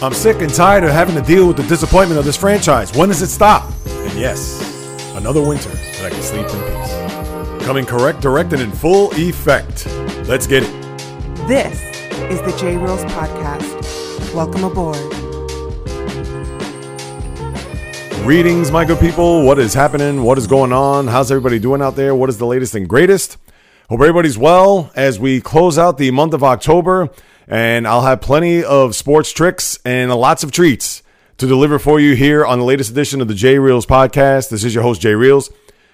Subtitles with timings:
[0.00, 2.96] I'm sick and tired of having to deal with the disappointment of this franchise.
[2.96, 3.68] When does it stop?
[3.84, 4.62] And yes,
[5.16, 7.66] another winter that I can sleep in peace.
[7.66, 9.86] Coming correct, direct, and in full effect.
[10.28, 10.70] Let's get it.
[11.48, 11.82] This
[12.30, 14.32] is the J Reels Podcast.
[14.32, 14.94] Welcome aboard.
[18.22, 19.44] Greetings, my good people.
[19.44, 20.22] What is happening?
[20.22, 21.08] What is going on?
[21.08, 22.14] How's everybody doing out there?
[22.14, 23.36] What is the latest and greatest?
[23.88, 27.08] Hope everybody's well as we close out the month of October,
[27.48, 31.02] and I'll have plenty of sports tricks and lots of treats
[31.38, 34.50] to deliver for you here on the latest edition of the J Reels podcast.
[34.50, 35.50] This is your host, Jay Reels.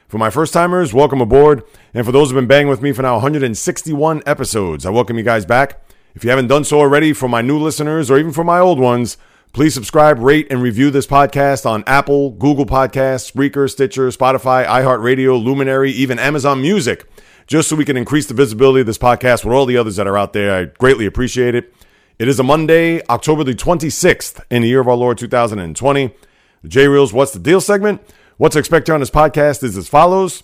[0.09, 1.63] For my first timers, welcome aboard.
[1.93, 5.23] And for those who've been banging with me for now 161 episodes, I welcome you
[5.23, 5.81] guys back.
[6.15, 8.81] If you haven't done so already, for my new listeners or even for my old
[8.81, 9.17] ones,
[9.53, 15.43] please subscribe, rate, and review this podcast on Apple, Google Podcasts, Spreaker, Stitcher, Spotify, iHeartRadio,
[15.43, 17.07] Luminary, even Amazon Music,
[17.47, 20.07] just so we can increase the visibility of this podcast with all the others that
[20.07, 20.55] are out there.
[20.55, 21.75] I greatly appreciate it.
[22.19, 26.15] It is a Monday, October the 26th, in the year of our Lord 2020.
[26.63, 28.01] The J Reels What's the Deal segment.
[28.37, 30.43] What to expect here on this podcast is as follows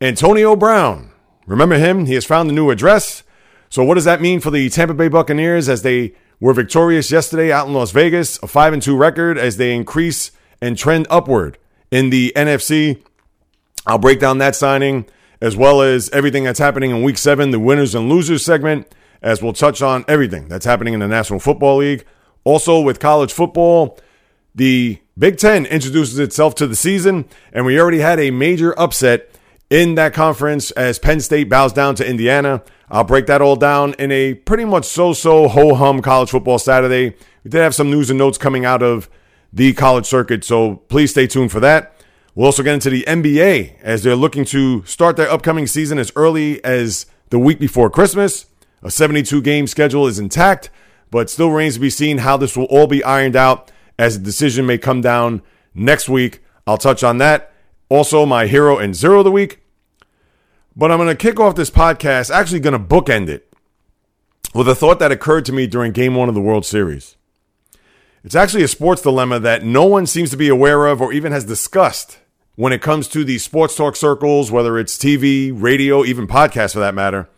[0.00, 1.10] Antonio Brown.
[1.46, 2.06] Remember him?
[2.06, 3.22] He has found a new address.
[3.68, 7.52] So, what does that mean for the Tampa Bay Buccaneers as they were victorious yesterday
[7.52, 8.42] out in Las Vegas?
[8.42, 11.58] A 5 and 2 record as they increase and trend upward
[11.90, 13.02] in the NFC.
[13.86, 15.06] I'll break down that signing
[15.44, 19.42] as well as everything that's happening in week seven, the winners and losers segment, as
[19.42, 22.06] we'll touch on everything that's happening in the National Football League.
[22.44, 23.98] Also, with college football,
[24.54, 29.38] the Big Ten introduces itself to the season, and we already had a major upset
[29.68, 32.62] in that conference as Penn State bows down to Indiana.
[32.88, 36.58] I'll break that all down in a pretty much so so ho hum college football
[36.58, 37.16] Saturday.
[37.44, 39.10] We did have some news and notes coming out of
[39.52, 41.93] the college circuit, so please stay tuned for that.
[42.34, 46.10] We'll also get into the NBA as they're looking to start their upcoming season as
[46.16, 48.46] early as the week before Christmas.
[48.82, 50.68] A 72 game schedule is intact,
[51.12, 54.24] but still remains to be seen how this will all be ironed out as the
[54.24, 55.42] decision may come down
[55.74, 56.42] next week.
[56.66, 57.52] I'll touch on that.
[57.88, 59.60] Also, my hero and zero of the week.
[60.74, 63.52] But I'm going to kick off this podcast, actually, going to bookend it
[64.52, 67.16] with a thought that occurred to me during game one of the World Series.
[68.24, 71.30] It's actually a sports dilemma that no one seems to be aware of or even
[71.30, 72.18] has discussed
[72.56, 76.80] when it comes to the sports talk circles, whether it's TV, radio, even podcasts for
[76.80, 77.28] that matter.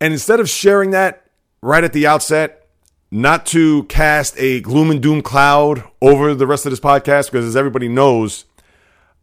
[0.00, 1.24] And instead of sharing that
[1.62, 2.68] right at the outset,
[3.10, 7.46] not to cast a gloom and doom cloud over the rest of this podcast, because
[7.46, 8.44] as everybody knows,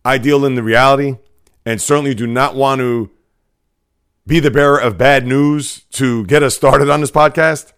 [0.04, 1.18] I deal in the reality
[1.66, 3.12] and certainly do not want to
[4.26, 7.74] be the bearer of bad news to get us started on this podcast.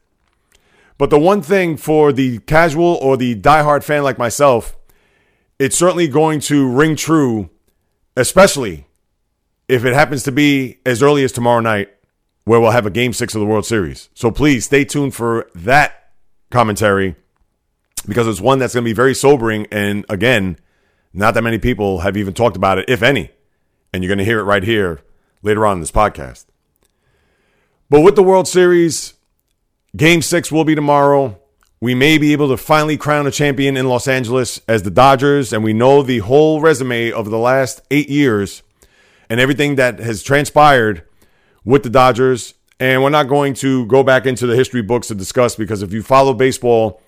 [0.97, 4.77] But the one thing for the casual or the diehard fan like myself,
[5.59, 7.49] it's certainly going to ring true,
[8.17, 8.87] especially
[9.67, 11.89] if it happens to be as early as tomorrow night,
[12.45, 14.09] where we'll have a game six of the World Series.
[14.13, 16.11] So please stay tuned for that
[16.51, 17.15] commentary
[18.07, 19.67] because it's one that's going to be very sobering.
[19.71, 20.57] And again,
[21.13, 23.31] not that many people have even talked about it, if any.
[23.93, 25.01] And you're going to hear it right here
[25.41, 26.45] later on in this podcast.
[27.89, 29.13] But with the World Series,
[29.95, 31.39] game six will be tomorrow.
[31.83, 35.51] We may be able to finally crown a champion in Los Angeles as the Dodgers.
[35.51, 38.63] And we know the whole resume of the last eight years
[39.29, 41.03] and everything that has transpired
[41.65, 42.53] with the Dodgers.
[42.79, 45.91] And we're not going to go back into the history books to discuss because if
[45.91, 47.01] you follow baseball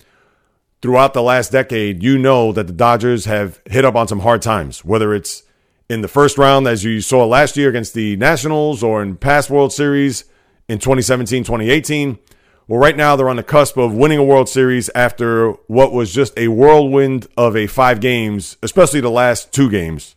[0.81, 4.41] throughout the last decade, you know that the Dodgers have hit up on some hard
[4.41, 5.43] times, whether it's
[5.87, 9.49] in the first round, as you saw last year against the Nationals, or in past
[9.49, 10.25] World Series
[10.67, 12.19] in 2017, 2018.
[12.67, 16.11] Well, right now they're on the cusp of winning a World Series after what was
[16.11, 20.15] just a whirlwind of a five games, especially the last two games.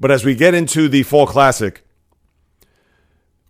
[0.00, 1.86] But as we get into the Fall Classic,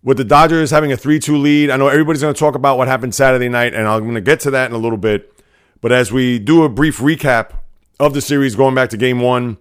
[0.03, 2.77] with the Dodgers having a 3 2 lead, I know everybody's going to talk about
[2.77, 5.33] what happened Saturday night, and I'm going to get to that in a little bit.
[5.79, 7.51] But as we do a brief recap
[7.97, 9.57] of the series going back to game one,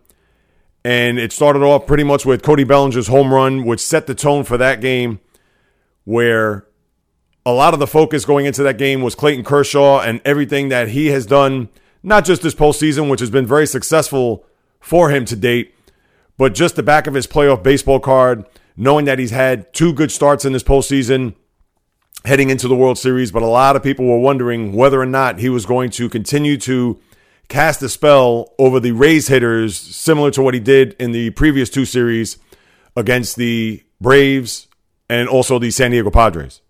[0.85, 4.43] and it started off pretty much with Cody Bellinger's home run, which set the tone
[4.45, 5.21] for that game,
[6.05, 6.67] where
[7.47, 10.89] a lot of the focus going into that game was Clayton Kershaw and everything that
[10.89, 11.69] he has done,
[12.03, 14.45] not just this postseason, which has been very successful
[14.81, 15.73] for him to date,
[16.37, 18.45] but just the back of his playoff baseball card,
[18.77, 21.37] knowing that he's had two good starts in this postseason
[22.25, 23.31] heading into the World Series.
[23.31, 26.57] But a lot of people were wondering whether or not he was going to continue
[26.59, 27.01] to
[27.49, 31.71] cast a spell over the Rays hitters, similar to what he did in the previous
[31.71, 32.39] two series
[32.97, 34.67] against the Braves
[35.09, 36.61] and also the San Diego Padres.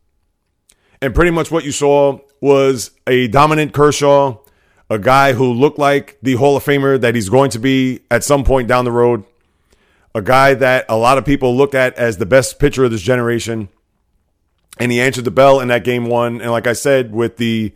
[1.00, 4.38] And pretty much what you saw was a dominant Kershaw,
[4.88, 8.25] a guy who looked like the Hall of Famer that he's going to be at
[8.25, 9.25] some point down the road,
[10.14, 13.02] a guy that a lot of people look at as the best pitcher of this
[13.02, 13.69] generation.
[14.78, 16.40] And he answered the bell in that game one.
[16.40, 17.75] And like I said, with the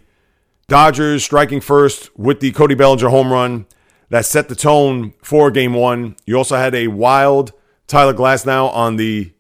[0.69, 3.67] Dodgers striking first with the Cody Bellinger home run,
[4.11, 6.17] that set the tone for game one.
[6.27, 7.53] You also had a wild
[7.87, 9.33] Tyler Glasnow on the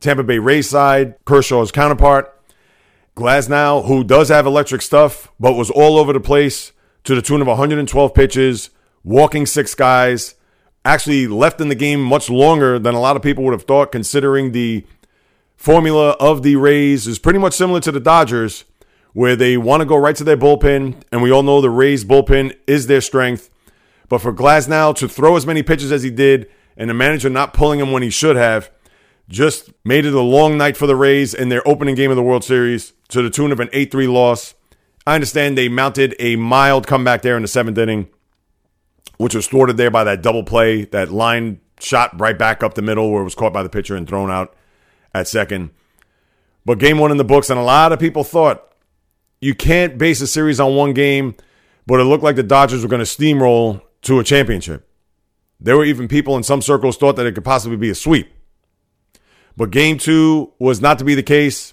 [0.00, 2.35] Tampa Bay Rays side, Kershaw's counterpart.
[3.16, 6.72] Glasnow, who does have electric stuff, but was all over the place
[7.04, 8.68] to the tune of 112 pitches,
[9.04, 10.34] walking six guys,
[10.84, 13.90] actually left in the game much longer than a lot of people would have thought,
[13.90, 14.84] considering the
[15.56, 18.64] formula of the Rays is pretty much similar to the Dodgers,
[19.14, 22.04] where they want to go right to their bullpen, and we all know the Rays
[22.04, 23.48] bullpen is their strength.
[24.10, 27.54] But for Glasnow to throw as many pitches as he did, and the manager not
[27.54, 28.70] pulling him when he should have,
[29.28, 32.22] just made it a long night for the Rays in their opening game of the
[32.22, 34.54] World Series to the tune of an 8 3 loss.
[35.06, 38.08] I understand they mounted a mild comeback there in the seventh inning,
[39.18, 42.82] which was thwarted there by that double play, that line shot right back up the
[42.82, 44.54] middle where it was caught by the pitcher and thrown out
[45.14, 45.70] at second.
[46.64, 48.74] But game one in the books, and a lot of people thought
[49.40, 51.36] you can't base a series on one game,
[51.86, 54.88] but it looked like the Dodgers were going to steamroll to a championship.
[55.60, 58.30] There were even people in some circles thought that it could possibly be a sweep.
[59.56, 61.72] But game two was not to be the case.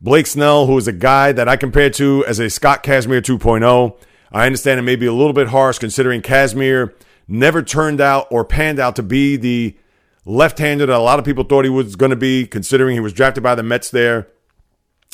[0.00, 3.96] Blake Snell, who is a guy that I compared to as a Scott Kazmir 2.0.
[4.32, 6.94] I understand it may be a little bit harsh considering Kazmir
[7.28, 9.76] never turned out or panned out to be the
[10.24, 13.12] left-hander that a lot of people thought he was going to be, considering he was
[13.12, 14.28] drafted by the Mets there,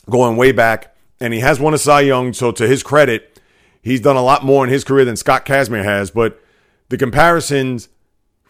[0.08, 2.32] going way back, and he has won a Cy Young.
[2.32, 3.40] So to his credit,
[3.82, 6.10] he's done a lot more in his career than Scott Kazmir has.
[6.10, 6.40] But
[6.88, 7.88] the comparisons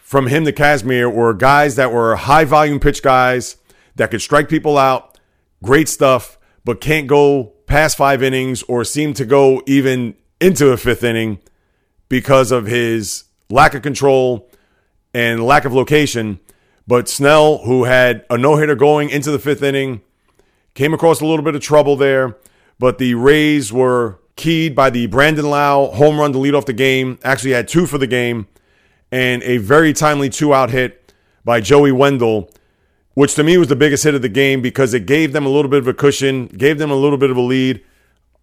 [0.07, 3.57] from him to Kazmir were guys that were high volume pitch guys
[3.97, 5.19] that could strike people out,
[5.65, 10.77] great stuff, but can't go past five innings or seem to go even into a
[10.77, 11.41] fifth inning
[12.09, 14.49] because of his lack of control
[15.13, 16.39] and lack of location.
[16.87, 20.03] But Snell, who had a no hitter going into the fifth inning,
[20.75, 22.37] came across a little bit of trouble there.
[22.79, 26.73] But the Rays were keyed by the Brandon Lowe home run to lead off the
[26.73, 27.19] game.
[27.25, 28.47] Actually, had two for the game
[29.11, 31.13] and a very timely two out hit
[31.45, 32.51] by Joey Wendle,
[33.15, 35.49] which to me was the biggest hit of the game because it gave them a
[35.49, 37.83] little bit of a cushion, gave them a little bit of a lead.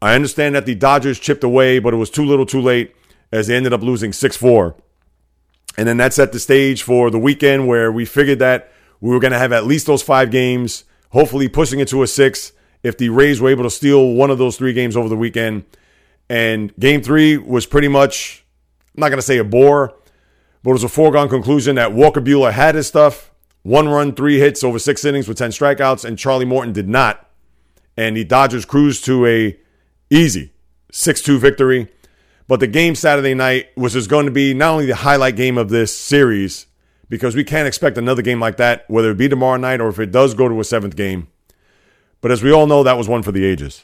[0.01, 2.95] I understand that the Dodgers chipped away, but it was too little too late
[3.31, 4.75] as they ended up losing 6 4.
[5.77, 8.71] And then that set the stage for the weekend where we figured that
[9.01, 12.07] we were going to have at least those five games, hopefully pushing it to a
[12.07, 15.17] six if the Rays were able to steal one of those three games over the
[15.17, 15.65] weekend.
[16.29, 18.45] And game three was pretty much,
[18.95, 19.95] I'm not going to say a bore,
[20.63, 23.31] but it was a foregone conclusion that Walker Buehler had his stuff.
[23.63, 27.29] One run, three hits over six innings with 10 strikeouts, and Charlie Morton did not.
[27.95, 29.57] And the Dodgers cruised to a
[30.09, 30.53] easy
[30.91, 31.89] 6-2 victory.
[32.47, 35.57] But the game Saturday night was just going to be not only the highlight game
[35.57, 36.67] of this series,
[37.09, 39.99] because we can't expect another game like that, whether it be tomorrow night or if
[39.99, 41.27] it does go to a seventh game.
[42.21, 43.83] But as we all know, that was one for the ages.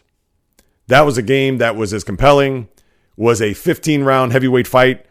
[0.88, 2.70] That was a game that was as compelling,
[3.16, 5.06] was a 15 round heavyweight fight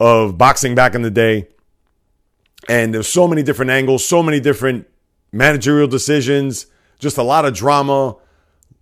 [0.00, 1.48] of boxing back in the day.
[2.68, 4.86] And there's so many different angles, so many different
[5.32, 6.66] managerial decisions,
[6.98, 8.16] just a lot of drama,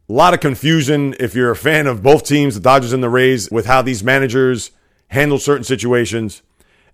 [0.09, 3.09] a lot of confusion if you're a fan of both teams, the Dodgers and the
[3.09, 4.71] Rays, with how these managers
[5.09, 6.43] handle certain situations.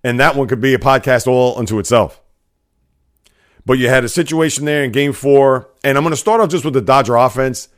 [0.04, 2.20] And that one could be a podcast all unto itself.
[3.64, 5.68] But you had a situation there in game four.
[5.84, 7.68] And I'm going to start off just with the Dodger offense.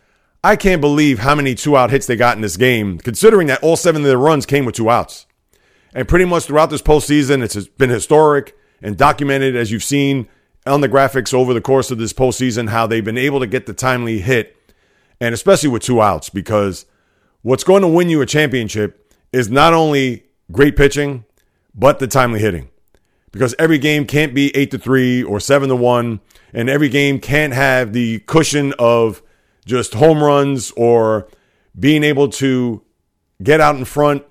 [0.42, 3.62] I can't believe how many two out hits they got in this game, considering that
[3.62, 5.26] all seven of their runs came with two outs.
[5.94, 10.28] And pretty much throughout this postseason, it's been historic and documented, as you've seen
[10.66, 13.66] on the graphics over the course of this postseason, how they've been able to get
[13.66, 14.56] the timely hit,
[15.20, 16.84] and especially with two outs, because
[17.42, 21.24] what's going to win you a championship is not only great pitching,
[21.74, 22.68] but the timely hitting.
[23.30, 26.20] Because every game can't be eight to three or seven to one,
[26.52, 29.22] and every game can't have the cushion of
[29.64, 31.28] just home runs or
[31.78, 32.82] being able to
[33.42, 34.24] get out in front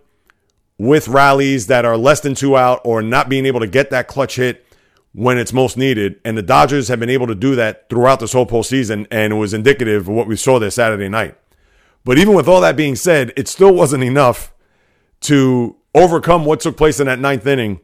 [0.77, 4.07] with rallies that are less than two out or not being able to get that
[4.07, 4.65] clutch hit
[5.13, 6.19] when it's most needed.
[6.25, 9.35] And the Dodgers have been able to do that throughout this whole postseason, and it
[9.37, 11.37] was indicative of what we saw there Saturday night.
[12.03, 14.53] But even with all that being said, it still wasn't enough
[15.21, 17.79] to overcome what took place in that ninth inning.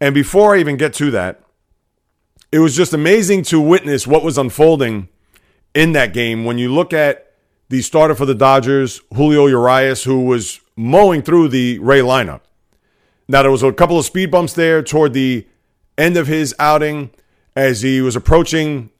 [0.00, 1.42] And before I even get to that,
[2.52, 5.08] it was just amazing to witness what was unfolding
[5.74, 7.32] in that game when you look at
[7.68, 12.40] the starter for the Dodgers, Julio Urias, who was mowing through the Ray lineup.
[13.28, 15.46] Now, there was a couple of speed bumps there toward the
[15.98, 17.10] end of his outing
[17.54, 18.90] as he was approaching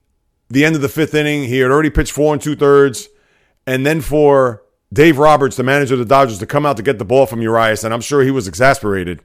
[0.50, 1.44] the end of the fifth inning.
[1.44, 3.08] He had already pitched four and two thirds.
[3.66, 6.98] And then for Dave Roberts, the manager of the Dodgers, to come out to get
[6.98, 9.22] the ball from Urias, and I'm sure he was exasperated,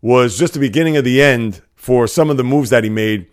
[0.00, 3.26] was just the beginning of the end for some of the moves that he made.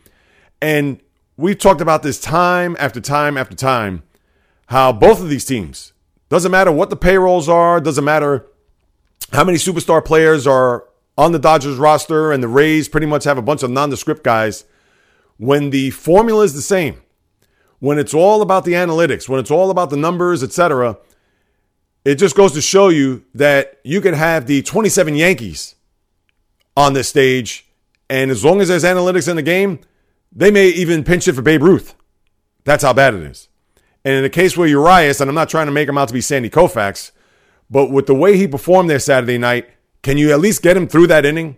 [0.62, 1.00] And
[1.38, 4.04] we've talked about this time after time after time
[4.68, 5.93] how both of these teams,
[6.34, 8.48] doesn't matter what the payrolls are, doesn't matter
[9.34, 10.84] how many superstar players are
[11.16, 14.64] on the Dodgers roster, and the Rays pretty much have a bunch of nondescript guys.
[15.38, 17.04] When the formula is the same,
[17.78, 20.98] when it's all about the analytics, when it's all about the numbers, etc.,
[22.04, 25.76] it just goes to show you that you can have the 27 Yankees
[26.76, 27.68] on this stage,
[28.10, 29.82] and as long as there's analytics in the game,
[30.32, 31.94] they may even pinch it for Babe Ruth.
[32.64, 33.50] That's how bad it is.
[34.06, 36.14] And in the case where Urias, and I'm not trying to make him out to
[36.14, 37.12] be Sandy Koufax,
[37.70, 39.70] but with the way he performed there Saturday night,
[40.02, 41.56] can you at least get him through that inning?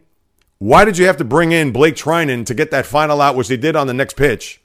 [0.59, 3.47] Why did you have to bring in Blake Treinen to get that final out, which
[3.47, 4.61] they did on the next pitch?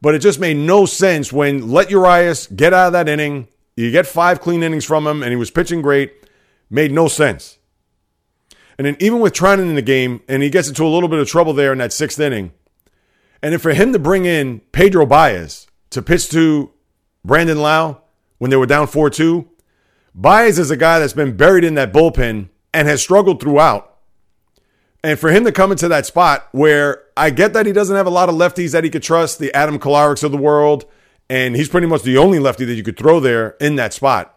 [0.00, 3.48] But it just made no sense when let Urias get out of that inning.
[3.76, 6.14] You get five clean innings from him, and he was pitching great.
[6.70, 7.58] Made no sense.
[8.78, 11.18] And then even with Treinen in the game, and he gets into a little bit
[11.18, 12.52] of trouble there in that sixth inning,
[13.42, 16.70] and then for him to bring in Pedro Baez to pitch to
[17.24, 18.02] Brandon Lowe
[18.38, 19.48] when they were down 4 2,
[20.14, 23.98] Baez is a guy that's been buried in that bullpen and has struggled throughout.
[25.02, 28.06] And for him to come into that spot where I get that he doesn't have
[28.06, 30.84] a lot of lefties that he could trust, the Adam Kolareks of the world,
[31.28, 34.36] and he's pretty much the only lefty that you could throw there in that spot.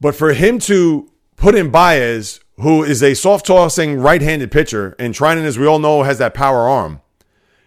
[0.00, 4.96] But for him to put in Baez, who is a soft tossing right handed pitcher,
[4.98, 7.00] and Treinen, as we all know, has that power arm,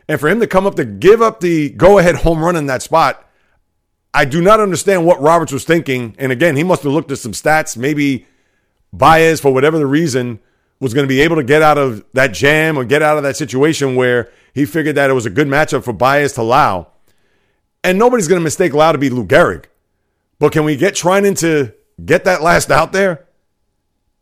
[0.08, 2.66] and for him to come up to give up the go ahead home run in
[2.66, 3.23] that spot,
[4.14, 6.16] I do not understand what Roberts was thinking.
[6.20, 7.76] And again, he must have looked at some stats.
[7.76, 8.28] Maybe
[8.92, 10.40] Baez, for whatever the reason,
[10.80, 13.24] was going to be able to get out of that jam or get out of
[13.24, 16.88] that situation where he figured that it was a good matchup for Baez to Lowe.
[17.84, 19.66] And nobody's going to mistake Lowe to be Lou Gehrig.
[20.40, 23.26] But can we get Treinen to get that last out there?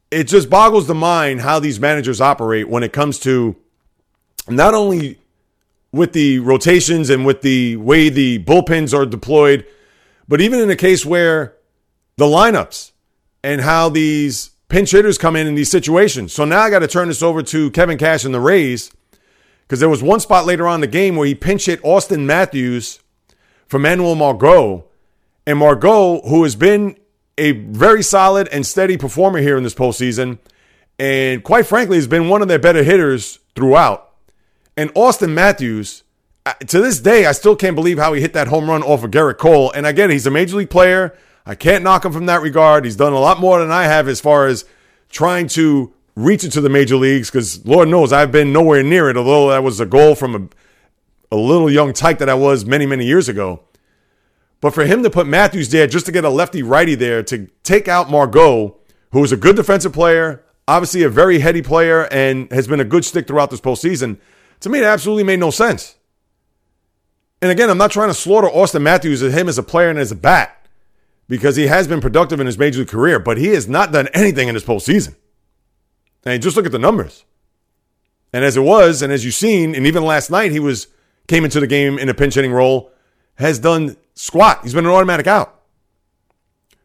[0.09, 3.55] It just boggles the mind how these managers operate when it comes to
[4.47, 5.17] not only
[5.91, 9.65] with the rotations and with the way the bullpens are deployed,
[10.31, 11.57] but even in a case where
[12.15, 12.93] the lineups
[13.43, 16.31] and how these pinch hitters come in in these situations.
[16.31, 18.93] So now I got to turn this over to Kevin Cash and the Rays
[19.63, 22.25] because there was one spot later on in the game where he pinch hit Austin
[22.25, 23.01] Matthews
[23.67, 24.85] for Manuel Margot.
[25.45, 26.95] And Margot, who has been
[27.37, 30.39] a very solid and steady performer here in this postseason,
[30.97, 34.13] and quite frankly, has been one of their better hitters throughout.
[34.77, 36.03] And Austin Matthews,
[36.67, 39.11] to this day, I still can't believe how he hit that home run off of
[39.11, 39.71] Gerrit Cole.
[39.71, 41.15] And again, he's a major league player.
[41.45, 42.85] I can't knock him from that regard.
[42.85, 44.65] He's done a lot more than I have as far as
[45.09, 49.17] trying to reach into the major leagues because Lord knows I've been nowhere near it,
[49.17, 50.35] although that was a goal from
[51.31, 53.63] a, a little young tyke that I was many, many years ago.
[54.59, 57.47] But for him to put Matthews there just to get a lefty righty there to
[57.63, 58.77] take out Margot,
[59.11, 62.85] who is a good defensive player, obviously a very heady player, and has been a
[62.85, 64.19] good stick throughout this postseason,
[64.59, 65.95] to me, it absolutely made no sense.
[67.41, 69.97] And again, I'm not trying to slaughter Austin Matthews as him as a player and
[69.97, 70.67] as a bat
[71.27, 74.07] because he has been productive in his major league career, but he has not done
[74.13, 75.15] anything in this postseason.
[76.23, 77.25] And just look at the numbers.
[78.31, 80.87] And as it was, and as you've seen, and even last night, he was
[81.27, 82.91] came into the game in a pinch hitting role,
[83.35, 84.59] has done squat.
[84.63, 85.61] He's been an automatic out.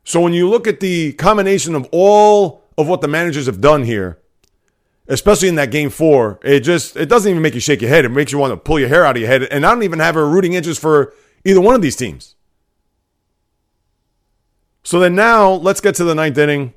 [0.04, 3.82] So when you look at the combination of all of what the managers have done
[3.82, 4.18] here,
[5.08, 8.04] especially in that game four, it just it doesn't even make you shake your head.
[8.04, 9.44] It makes you want to pull your hair out of your head.
[9.44, 11.12] And I don't even have a rooting interest for
[11.44, 12.34] either one of these teams.
[14.82, 16.74] So then now let's get to the ninth inning.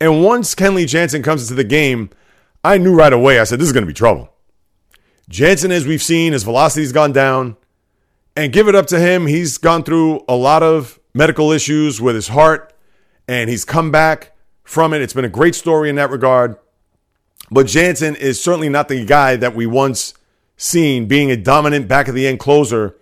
[0.00, 2.10] And once Kenley Jansen comes into the game,
[2.62, 3.38] I knew right away.
[3.38, 4.30] I said this is going to be trouble.
[5.28, 7.56] Jansen, as we've seen, his velocity's gone down.
[8.36, 9.26] And give it up to him.
[9.26, 12.74] He's gone through a lot of medical issues with his heart,
[13.28, 14.32] and he's come back
[14.64, 15.00] from it.
[15.00, 16.56] It's been a great story in that regard.
[17.54, 20.12] But Jansen is certainly not the guy that we once
[20.56, 22.96] seen being a dominant back of the end closer.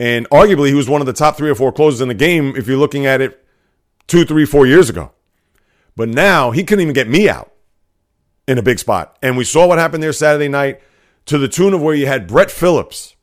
[0.00, 2.54] And arguably, he was one of the top three or four closers in the game
[2.56, 3.44] if you're looking at it
[4.06, 5.12] two, three, four years ago.
[5.94, 7.52] But now he couldn't even get me out
[8.48, 9.18] in a big spot.
[9.20, 10.80] And we saw what happened there Saturday night
[11.26, 13.14] to the tune of where you had Brett Phillips,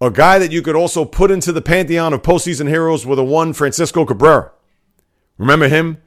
[0.00, 3.24] a guy that you could also put into the pantheon of postseason heroes with a
[3.24, 4.50] one Francisco Cabrera.
[5.36, 5.98] Remember him?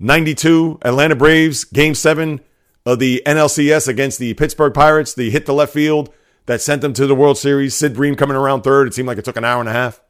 [0.00, 2.40] 92 Atlanta Braves, game seven,
[2.86, 6.12] of the NLCS against the Pittsburgh Pirates, the hit the left field
[6.46, 7.74] that sent them to the World Series.
[7.74, 8.88] Sid Bream coming around third.
[8.88, 10.00] It seemed like it took an hour and a half.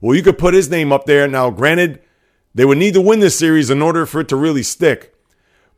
[0.00, 1.28] Well, you could put his name up there.
[1.28, 2.00] Now, granted,
[2.54, 5.14] they would need to win this series in order for it to really stick.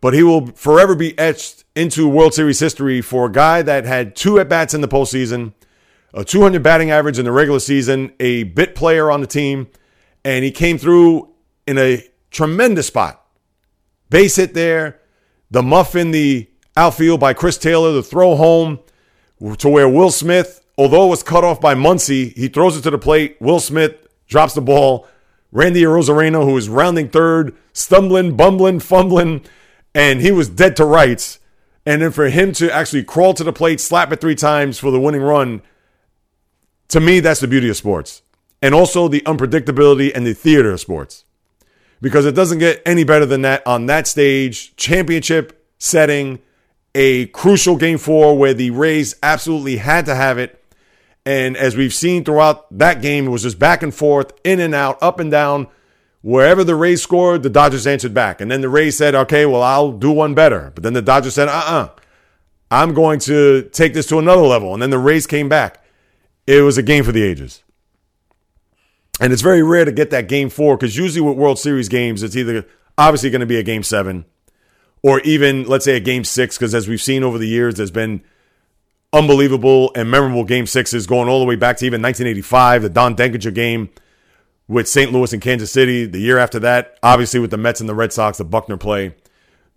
[0.03, 4.17] but he will forever be etched into World Series history for a guy that had
[4.17, 5.55] two at bats in the postseason,
[6.13, 9.69] a 200 batting average in the regular season, a bit player on the team,
[10.25, 11.33] and he came through
[11.69, 13.25] in a tremendous spot.
[14.11, 15.01] Base hit there,
[15.53, 18.81] the muff in the outfield by Chris Taylor, the throw home
[19.59, 22.91] to where Will Smith, although it was cut off by Muncy, he throws it to
[22.91, 23.37] the plate.
[23.39, 25.07] Will Smith drops the ball.
[25.53, 29.45] Randy Arozarena, who is rounding third, stumbling, bumbling, fumbling,
[29.95, 31.39] and he was dead to rights.
[31.85, 34.91] And then for him to actually crawl to the plate, slap it three times for
[34.91, 35.61] the winning run,
[36.89, 38.23] to me, that's the beauty of sports.
[38.63, 41.25] And also the unpredictability and the theater of sports.
[42.03, 46.41] Because it doesn't get any better than that on that stage, championship setting,
[46.95, 50.63] a crucial game four where the Rays absolutely had to have it.
[51.25, 54.75] And as we've seen throughout that game, it was just back and forth, in and
[54.75, 55.69] out, up and down.
[56.21, 58.41] Wherever the Rays scored, the Dodgers answered back.
[58.41, 60.73] And then the Rays said, okay, well, I'll do one better.
[60.75, 61.89] But then the Dodgers said, uh uh-uh, uh,
[62.71, 64.73] i am going to take this to another level.
[64.73, 65.85] And then the Rays came back.
[66.47, 67.63] It was a game for the ages.
[69.21, 72.23] And it's very rare to get that game four because usually with World Series games,
[72.23, 72.67] it's either
[72.97, 74.25] obviously going to be a game seven
[75.03, 76.57] or even, let's say, a game six.
[76.57, 78.23] Because as we've seen over the years, there's been
[79.13, 83.15] unbelievable and memorable game sixes going all the way back to even 1985, the Don
[83.15, 83.91] Denkinger game
[84.69, 85.13] with St.
[85.13, 86.07] Louis and Kansas City.
[86.07, 89.15] The year after that, obviously with the Mets and the Red Sox, the Buckner play.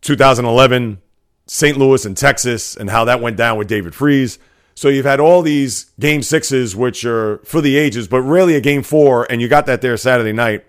[0.01, 1.01] 2011,
[1.47, 1.77] St.
[1.77, 4.39] Louis and Texas, and how that went down with David Freese.
[4.75, 8.61] So you've had all these game sixes, which are for the ages, but really a
[8.61, 10.65] game four, and you got that there Saturday night.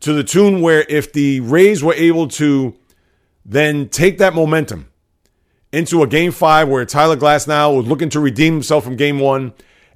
[0.00, 2.74] To the tune where if the Rays were able to
[3.44, 4.90] then take that momentum
[5.72, 9.52] into a game five where Tyler Glasnow was looking to redeem himself from game one.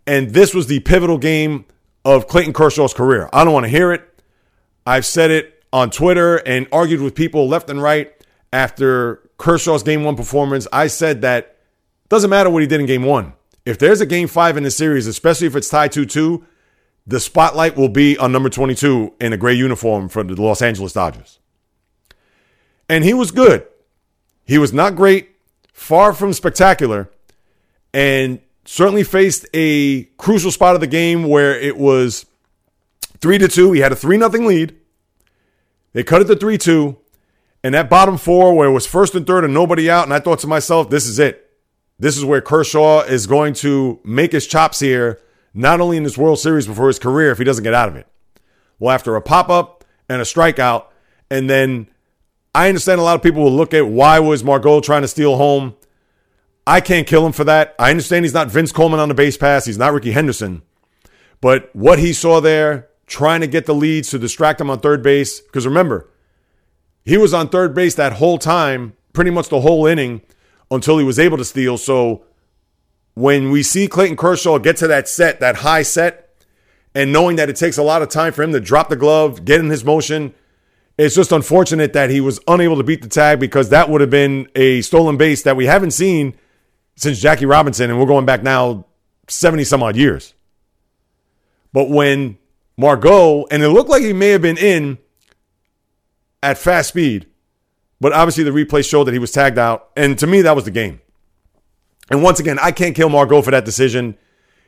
[0.07, 1.65] And this was the pivotal game
[2.05, 3.29] of Clayton Kershaw's career.
[3.33, 4.03] I don't want to hear it.
[4.87, 8.13] I've said it on Twitter and argued with people left and right
[8.53, 10.69] after Kershaw's game one performance.
[10.73, 11.54] I said that
[12.09, 13.33] doesn't matter what he did in game one.
[13.65, 16.45] If there's a game five in the series, especially if it's tied 2 2,
[17.07, 20.93] the spotlight will be on number 22 in a gray uniform for the Los Angeles
[20.93, 21.39] Dodgers.
[22.89, 23.67] And he was good.
[24.45, 25.31] He was not great
[25.73, 27.11] far from spectacular,
[27.93, 32.27] and certainly faced a crucial spot of the game where it was
[33.19, 33.73] three to two.
[33.73, 34.77] He had a three nothing lead.
[35.93, 36.99] They cut it to three two,
[37.63, 40.21] and that bottom four where it was first and third and nobody out, and I
[40.21, 41.44] thought to myself, this is it.
[41.99, 45.21] This is where Kershaw is going to make his chops here,
[45.53, 47.89] not only in this World Series but for his career if he doesn't get out
[47.89, 48.07] of it.
[48.79, 50.87] Well, after a pop up and a strikeout,
[51.31, 51.89] and then
[52.55, 55.37] I understand a lot of people will look at why was Margot trying to steal
[55.37, 55.75] home.
[56.67, 57.75] I can't kill him for that.
[57.79, 59.65] I understand he's not Vince Coleman on the base pass.
[59.65, 60.63] He's not Rickey Henderson.
[61.41, 65.03] But what he saw there, trying to get the leads to distract him on third
[65.03, 66.09] base, because remember,
[67.05, 70.23] he was on third base that whole time, pretty much the whole inning,
[70.71, 71.79] until he was able to steal.
[71.79, 72.25] So
[73.15, 76.37] when we see Clayton Kershaw get to that set, that high set,
[76.95, 79.45] and knowing that it takes a lot of time for him to drop the glove,
[79.45, 80.35] get in his motion,
[80.97, 84.11] it's just unfortunate that he was unable to beat the tag because that would have
[84.11, 86.35] been a stolen base that we haven't seen
[86.97, 88.87] since Jackie Robinson, and we're going back now
[89.29, 90.35] 70 some odd years.
[91.73, 92.39] But when
[92.77, 94.99] Margot, and it looked like he may have been in
[96.43, 97.27] at fast speed,
[98.05, 99.89] but obviously the replay showed that he was tagged out.
[99.97, 101.01] And to me, that was the game.
[102.11, 104.19] And once again, I can't kill Margot for that decision.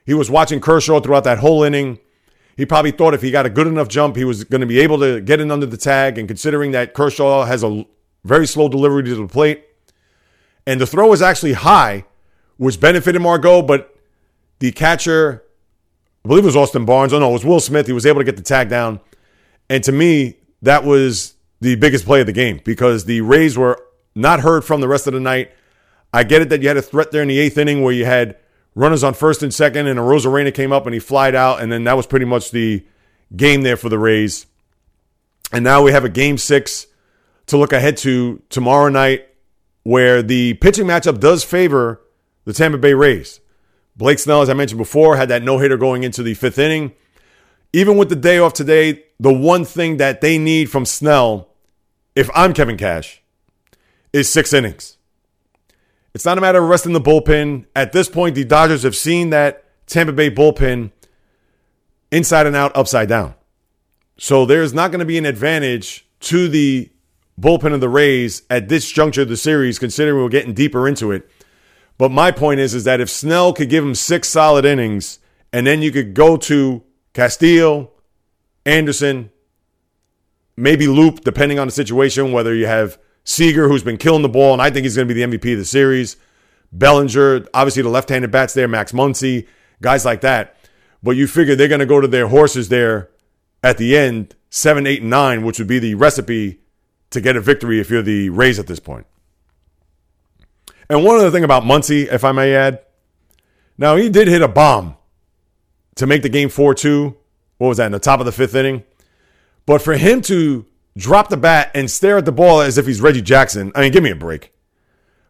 [0.06, 1.98] He was watching Kershaw throughout that whole inning.
[2.56, 4.80] He probably thought if he got a good enough jump, he was going to be
[4.80, 6.16] able to get in under the tag.
[6.16, 7.84] And considering that Kershaw has a
[8.24, 9.66] very slow delivery to the plate,
[10.66, 12.06] and the throw was actually high,
[12.56, 13.98] which benefited Margot, but
[14.60, 15.44] the catcher,
[16.24, 17.12] I believe it was Austin Barnes.
[17.12, 17.86] Oh no, it was Will Smith.
[17.86, 18.98] He was able to get the tag down.
[19.68, 23.80] And to me, that was the biggest play of the game because the Rays were
[24.14, 25.52] not heard from the rest of the night.
[26.12, 28.04] I get it that you had a threat there in the eighth inning where you
[28.04, 28.36] had
[28.74, 31.84] runners on first and second, and Arozarena came up and he flied out, and then
[31.84, 32.86] that was pretty much the
[33.34, 34.46] game there for the Rays.
[35.52, 36.86] And now we have a game six
[37.46, 39.26] to look ahead to tomorrow night,
[39.82, 42.00] where the pitching matchup does favor
[42.44, 43.40] the Tampa Bay Rays.
[43.96, 46.92] Blake Snell, as I mentioned before, had that no hitter going into the fifth inning.
[47.76, 51.50] Even with the day off today, the one thing that they need from Snell,
[52.14, 53.20] if I'm Kevin Cash,
[54.14, 54.96] is six innings.
[56.14, 57.66] It's not a matter of resting the bullpen.
[57.76, 60.90] At this point, the Dodgers have seen that Tampa Bay bullpen
[62.10, 63.34] inside and out, upside down.
[64.16, 66.90] So there's not going to be an advantage to the
[67.38, 71.12] bullpen of the Rays at this juncture of the series, considering we're getting deeper into
[71.12, 71.30] it.
[71.98, 75.18] But my point is, is that if Snell could give him six solid innings,
[75.52, 76.82] and then you could go to
[77.16, 77.92] Castillo,
[78.66, 79.30] Anderson,
[80.54, 84.52] maybe Loup, depending on the situation, whether you have Seager, who's been killing the ball,
[84.52, 86.18] and I think he's going to be the MVP of the series.
[86.72, 89.46] Bellinger, obviously the left-handed bats there, Max Muncy,
[89.80, 90.56] guys like that.
[91.02, 93.08] But you figure they're going to go to their horses there
[93.64, 96.60] at the end, seven, eight, and nine, which would be the recipe
[97.10, 99.06] to get a victory if you're the Rays at this point.
[100.90, 102.80] And one other thing about Muncy, if I may add,
[103.78, 104.95] now he did hit a bomb
[105.96, 107.16] to make the game 4 2.
[107.58, 108.84] What was that, in the top of the fifth inning?
[109.66, 113.00] But for him to drop the bat and stare at the ball as if he's
[113.00, 114.52] Reggie Jackson, I mean, give me a break.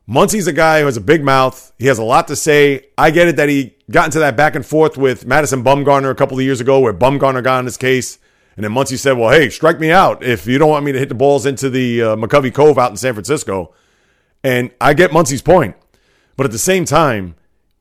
[0.08, 1.72] Muncy's a guy who has a big mouth.
[1.78, 2.86] He has a lot to say.
[2.96, 6.14] I get it that he got into that back and forth with Madison Bumgarner a
[6.14, 8.18] couple of years ago where Bumgarner got on his case.
[8.54, 10.98] And then Muncy said, well, hey, strike me out if you don't want me to
[10.98, 13.74] hit the balls into the uh, McCovey Cove out in San Francisco.
[14.44, 15.76] And I get Muncy's point.
[16.36, 17.34] But at the same time,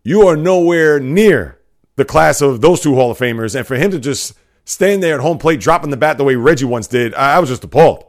[0.04, 1.55] you are nowhere near
[1.96, 3.56] the class of those two Hall of Famers.
[3.56, 4.34] And for him to just
[4.66, 7.40] stand there at home plate, dropping the bat the way Reggie once did, I, I
[7.40, 8.06] was just appalled.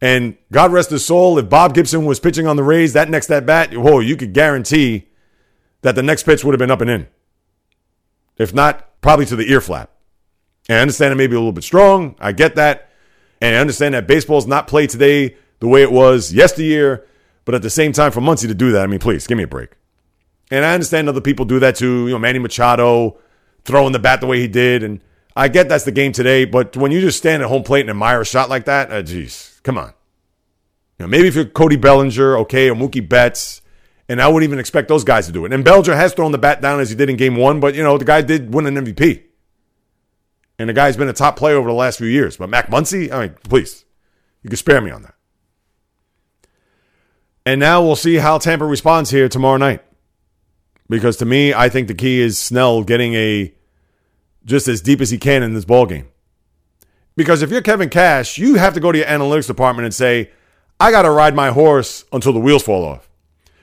[0.00, 3.30] And God rest his soul, if Bob Gibson was pitching on the Rays, that next
[3.30, 5.08] at bat, whoa, you could guarantee
[5.82, 7.06] that the next pitch would have been up and in.
[8.38, 9.90] If not, probably to the ear flap.
[10.68, 12.16] And I understand it may be a little bit strong.
[12.18, 12.90] I get that.
[13.42, 17.06] And I understand that baseball is not played today the way it was yesteryear.
[17.44, 19.44] But at the same time, for Muncy to do that, I mean, please give me
[19.44, 19.70] a break.
[20.50, 22.06] And I understand other people do that too.
[22.06, 23.18] You know, Manny Machado
[23.64, 24.82] throwing the bat the way he did.
[24.82, 25.00] And
[25.36, 26.44] I get that's the game today.
[26.44, 29.02] But when you just stand at home plate and admire a shot like that, uh,
[29.02, 29.92] geez, come on.
[30.98, 33.62] You know, maybe if you're Cody Bellinger, okay, or Mookie Betts,
[34.08, 35.52] and I wouldn't even expect those guys to do it.
[35.52, 37.82] And Bellinger has thrown the bat down as he did in game one, but, you
[37.82, 39.22] know, the guy did win an MVP.
[40.58, 42.36] And the guy's been a top player over the last few years.
[42.36, 43.86] But Mac Muncy, I mean, please,
[44.42, 45.14] you can spare me on that.
[47.46, 49.82] And now we'll see how Tampa responds here tomorrow night.
[50.90, 53.54] Because to me, I think the key is Snell getting a
[54.44, 56.08] just as deep as he can in this ball game.
[57.16, 60.30] Because if you're Kevin Cash, you have to go to your analytics department and say,
[60.80, 63.08] I got to ride my horse until the wheels fall off.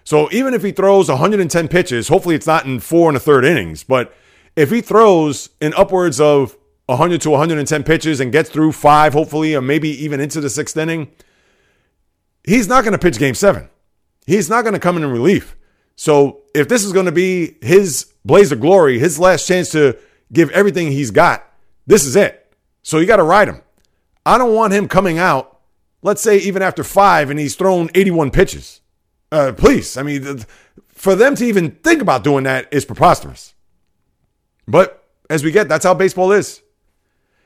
[0.05, 3.43] So even if he throws 110 pitches, hopefully it's not in four and a third
[3.43, 4.15] innings, but
[4.55, 9.53] if he throws in upwards of 100 to 110 pitches and gets through five, hopefully,
[9.53, 11.11] or maybe even into the sixth inning,
[12.45, 13.69] he's not going to pitch game seven.
[14.25, 15.57] He's not going to come in in relief.
[15.97, 19.97] So if this is going to be his blaze of glory, his last chance to
[20.31, 21.43] give everything he's got,
[21.87, 22.53] this is it.
[22.83, 23.61] So you got to ride him.
[24.25, 25.59] I don't want him coming out,
[26.03, 28.81] let's say even after five, and he's thrown 81 pitches.
[29.31, 30.45] Uh, please, I mean,
[30.87, 33.55] for them to even think about doing that is preposterous.
[34.67, 36.61] But as we get, that's how baseball is.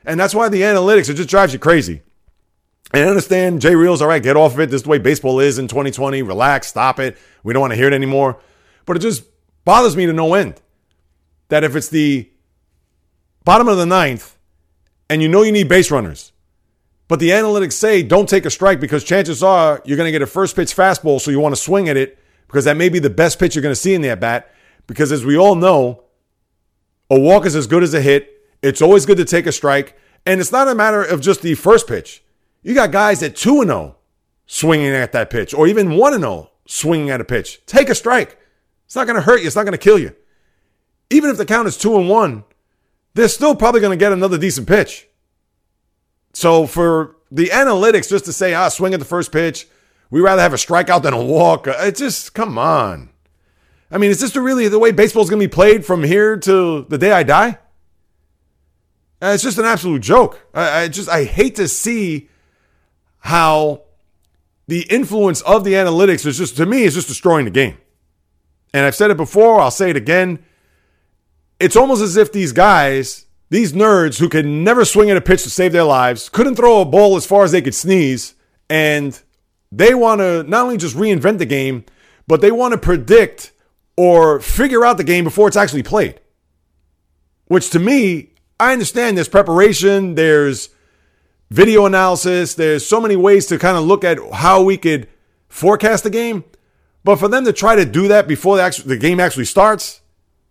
[0.04, 2.02] And that's why the analytics, it just drives you crazy.
[2.92, 4.70] And I understand Jay Reels, all right, get off of it.
[4.70, 6.22] This is the way baseball is in 2020.
[6.22, 7.16] Relax, stop it.
[7.42, 8.40] We don't want to hear it anymore.
[8.84, 9.24] But it just
[9.64, 10.60] bothers me to no end
[11.48, 12.30] that if it's the
[13.44, 14.36] bottom of the ninth
[15.08, 16.32] and you know you need base runners,
[17.08, 20.22] but the analytics say don't take a strike because chances are you're going to get
[20.22, 22.98] a first pitch fastball, so you want to swing at it because that may be
[22.98, 24.50] the best pitch you're going to see in the at bat.
[24.86, 26.04] Because as we all know,
[27.10, 28.28] a walk is as good as a hit.
[28.62, 29.96] It's always good to take a strike.
[30.24, 32.22] And it's not a matter of just the first pitch.
[32.62, 33.96] You got guys at 2 0
[34.46, 37.64] swinging at that pitch, or even 1 0 swinging at a pitch.
[37.66, 38.38] Take a strike.
[38.86, 40.14] It's not going to hurt you, it's not going to kill you.
[41.10, 42.44] Even if the count is 2 and 1,
[43.14, 45.08] they're still probably going to get another decent pitch.
[46.32, 49.66] So for the analytics just to say, ah, swing at the first pitch,
[50.10, 51.66] we rather have a strikeout than a walk.
[51.66, 53.10] Uh, it just, come on.
[53.90, 56.86] I mean, is this really the way baseball's going to be played from here to
[56.88, 57.58] the day I die?
[59.20, 60.40] Uh, it's just an absolute joke.
[60.54, 62.28] I, I just I hate to see
[63.22, 63.82] how
[64.66, 67.76] the influence of the analytics is just to me is just destroying the game.
[68.74, 70.44] And I've said it before, I'll say it again.
[71.60, 75.44] It's almost as if these guys, these nerds who could never swing at a pitch
[75.44, 78.34] to save their lives, couldn't throw a ball as far as they could sneeze,
[78.68, 79.20] and
[79.70, 81.84] they want to not only just reinvent the game,
[82.26, 83.52] but they want to predict
[83.96, 86.20] or figure out the game before it's actually played.
[87.46, 90.70] Which to me, I understand there's preparation, there's
[91.52, 95.06] video analysis, there's so many ways to kind of look at how we could
[95.48, 96.44] forecast the game.
[97.04, 100.00] But for them to try to do that before the, actual, the game actually starts,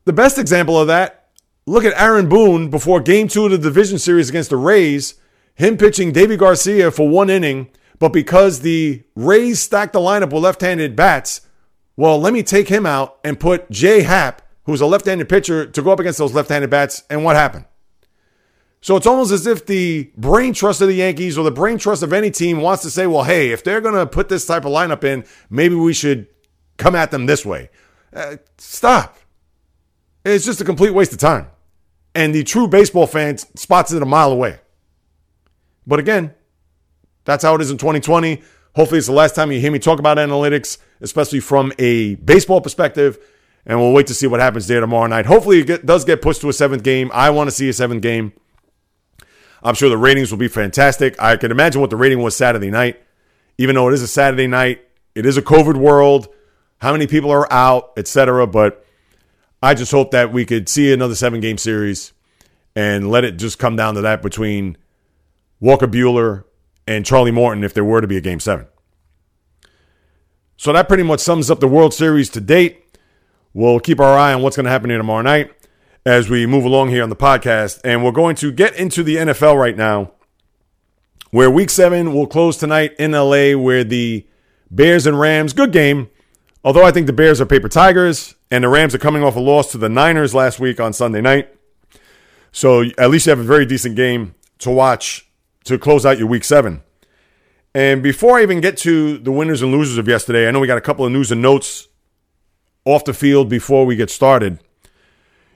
[0.05, 1.29] the best example of that,
[1.65, 5.15] look at Aaron Boone before game two of the division series against the Rays,
[5.55, 10.43] him pitching Deivi Garcia for one inning, but because the Rays stacked the lineup with
[10.43, 11.41] left handed bats,
[11.95, 15.65] well, let me take him out and put Jay Happ, who's a left handed pitcher,
[15.65, 17.03] to go up against those left handed bats.
[17.09, 17.65] And what happened?
[18.81, 22.01] So it's almost as if the brain trust of the Yankees or the brain trust
[22.01, 24.65] of any team wants to say, well, hey, if they're going to put this type
[24.65, 26.27] of lineup in, maybe we should
[26.77, 27.69] come at them this way.
[28.11, 29.17] Uh, stop.
[30.25, 31.47] It's just a complete waste of time.
[32.15, 34.59] And the true baseball fan spots it a mile away.
[35.85, 36.33] But again,
[37.23, 38.41] that's how it is in 2020.
[38.75, 42.61] Hopefully, it's the last time you hear me talk about analytics, especially from a baseball
[42.61, 43.19] perspective.
[43.65, 45.27] And we'll wait to see what happens there tomorrow night.
[45.27, 47.11] Hopefully, it does get pushed to a seventh game.
[47.13, 48.33] I want to see a seventh game.
[49.63, 51.21] I'm sure the ratings will be fantastic.
[51.21, 53.01] I can imagine what the rating was Saturday night.
[53.57, 56.27] Even though it is a Saturday night, it is a COVID world.
[56.79, 58.47] How many people are out, etc.
[58.47, 58.85] But
[59.61, 62.13] I just hope that we could see another seven game series
[62.75, 64.77] and let it just come down to that between
[65.59, 66.45] Walker Buehler
[66.87, 68.67] and Charlie Morton if there were to be a game seven.
[70.57, 72.97] So that pretty much sums up the World Series to date.
[73.53, 75.51] We'll keep our eye on what's going to happen here tomorrow night
[76.05, 77.79] as we move along here on the podcast.
[77.83, 80.11] And we're going to get into the NFL right now,
[81.29, 84.27] where week seven will close tonight in LA, where the
[84.69, 86.09] Bears and Rams, good game.
[86.63, 89.39] Although I think the Bears are paper tigers, and the Rams are coming off a
[89.39, 91.49] loss to the Niners last week on Sunday night.
[92.51, 95.27] So at least you have a very decent game to watch
[95.63, 96.83] to close out your week seven.
[97.73, 100.67] And before I even get to the winners and losers of yesterday, I know we
[100.67, 101.87] got a couple of news and notes
[102.83, 104.59] off the field before we get started.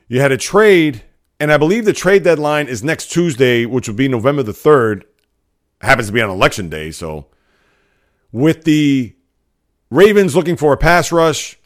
[0.07, 1.03] You had a trade,
[1.39, 5.03] and I believe the trade deadline is next Tuesday, which would be November the 3rd.
[5.81, 7.27] Happens to be on election day, so
[8.31, 9.15] with the
[9.89, 11.57] Ravens looking for a pass rush,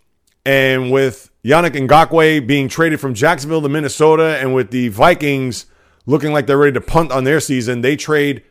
[0.45, 5.65] and with Yannick Ngakoue being traded from Jacksonville to Minnesota, and with the Vikings
[6.06, 8.43] looking like they're ready to punt on their season, they trade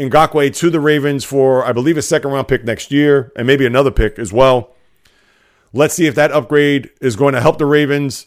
[0.00, 3.66] Ngakoue to the Ravens for, I believe, a second round pick next year, and maybe
[3.66, 4.74] another pick as well.
[5.72, 8.26] Let's see if that upgrade is going to help the Ravens,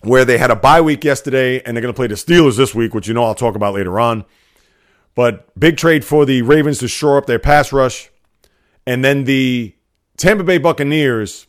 [0.00, 2.74] where they had a bye week yesterday, and they're going to play the Steelers this
[2.74, 4.24] week, which you know I'll talk about later on.
[5.14, 8.10] But big trade for the Ravens to shore up their pass rush.
[8.86, 9.74] And then the
[10.16, 11.46] Tampa Bay Buccaneers,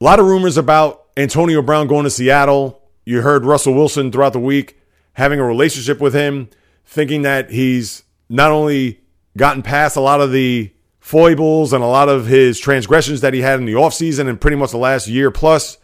[0.00, 2.82] a lot of rumors about Antonio Brown going to Seattle.
[3.04, 4.78] You heard Russell Wilson throughout the week
[5.14, 6.48] having a relationship with him,
[6.84, 9.00] thinking that he's not only
[9.36, 13.40] gotten past a lot of the foibles and a lot of his transgressions that he
[13.40, 15.78] had in the offseason and pretty much the last year plus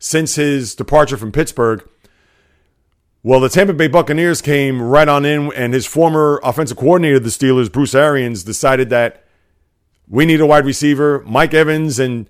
[0.00, 1.88] since his departure from Pittsburgh.
[3.22, 7.28] Well, the Tampa Bay Buccaneers came right on in, and his former offensive coordinator the
[7.28, 9.24] Steelers, Bruce Arians, decided that
[10.08, 11.22] we need a wide receiver.
[11.26, 12.28] Mike Evans and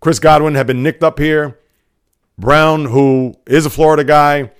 [0.00, 1.60] Chris Godwin have been nicked up here.
[2.38, 4.50] Brown, who is a Florida guy,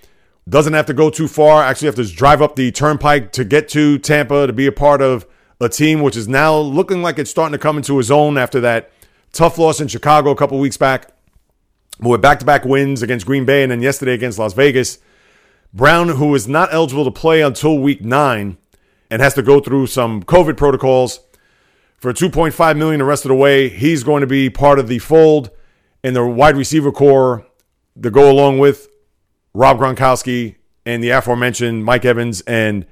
[0.46, 1.62] doesn't have to go too far.
[1.62, 5.00] Actually, have to drive up the turnpike to get to Tampa to be a part
[5.00, 5.26] of
[5.58, 8.60] a team which is now looking like it's starting to come into his own after
[8.60, 8.90] that
[9.32, 11.12] tough loss in Chicago a couple weeks back.
[12.00, 14.98] But with back to back wins against Green Bay and then yesterday against Las Vegas,
[15.72, 18.59] Brown, who is not eligible to play until week nine
[19.11, 21.20] and has to go through some COVID protocols,
[22.02, 23.68] for 2.5 million the rest of the way.
[23.68, 25.50] He's going to be part of the fold
[26.02, 27.46] in the wide receiver corps
[28.02, 28.88] to go along with
[29.55, 32.87] Rob Gronkowski and the aforementioned Mike Evans and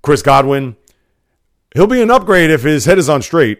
[0.00, 0.76] Chris Godwin.
[1.74, 3.58] He'll be an upgrade if his head is on straight.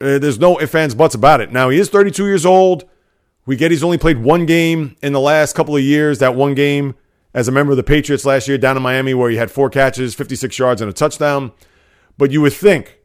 [0.00, 1.52] Uh, there's no ifs, ands, buts about it.
[1.52, 2.84] Now, he is 32 years old.
[3.46, 6.18] We get he's only played one game in the last couple of years.
[6.18, 6.94] That one game
[7.34, 9.68] as a member of the Patriots last year down in Miami, where he had four
[9.68, 11.52] catches, 56 yards, and a touchdown.
[12.16, 12.98] But you would think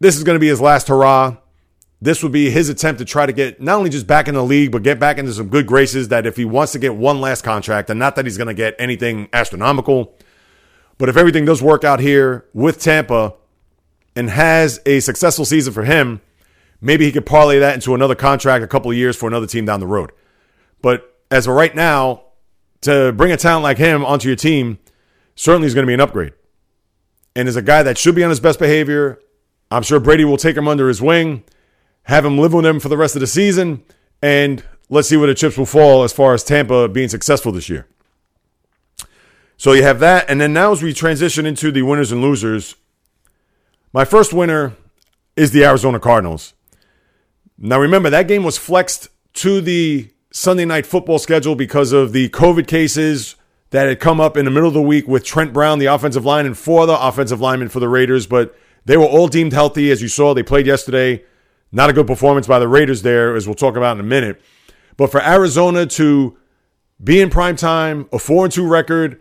[0.00, 1.38] this is going to be his last hurrah.
[2.00, 4.44] This would be his attempt to try to get not only just back in the
[4.44, 6.08] league, but get back into some good graces.
[6.08, 8.54] That if he wants to get one last contract, and not that he's going to
[8.54, 10.14] get anything astronomical,
[10.98, 13.34] but if everything does work out here with Tampa
[14.14, 16.20] and has a successful season for him,
[16.80, 19.64] maybe he could parlay that into another contract a couple of years for another team
[19.64, 20.12] down the road.
[20.82, 22.24] But as of right now,
[22.82, 24.78] to bring a talent like him onto your team
[25.34, 26.32] certainly is going to be an upgrade.
[27.34, 29.18] And as a guy that should be on his best behavior,
[29.70, 31.42] I'm sure Brady will take him under his wing,
[32.04, 33.82] have him live with him for the rest of the season,
[34.22, 37.68] and let's see where the chips will fall as far as Tampa being successful this
[37.68, 37.86] year.
[39.56, 40.28] So you have that.
[40.28, 42.76] And then now as we transition into the winners and losers,
[43.92, 44.74] my first winner
[45.36, 46.54] is the Arizona Cardinals.
[47.58, 52.28] Now remember, that game was flexed to the Sunday night football schedule because of the
[52.30, 53.36] COVID cases
[53.70, 56.24] that had come up in the middle of the week with Trent Brown, the offensive
[56.24, 58.26] line, and four other offensive linemen for the Raiders.
[58.26, 60.34] But they were all deemed healthy, as you saw.
[60.34, 61.24] They played yesterday.
[61.72, 64.40] Not a good performance by the Raiders there, as we'll talk about in a minute.
[64.96, 66.36] But for Arizona to
[67.02, 69.20] be in prime time, a 4 and 2 record,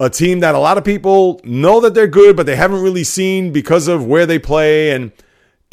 [0.00, 3.04] a team that a lot of people know that they're good, but they haven't really
[3.04, 4.90] seen because of where they play.
[4.90, 5.12] And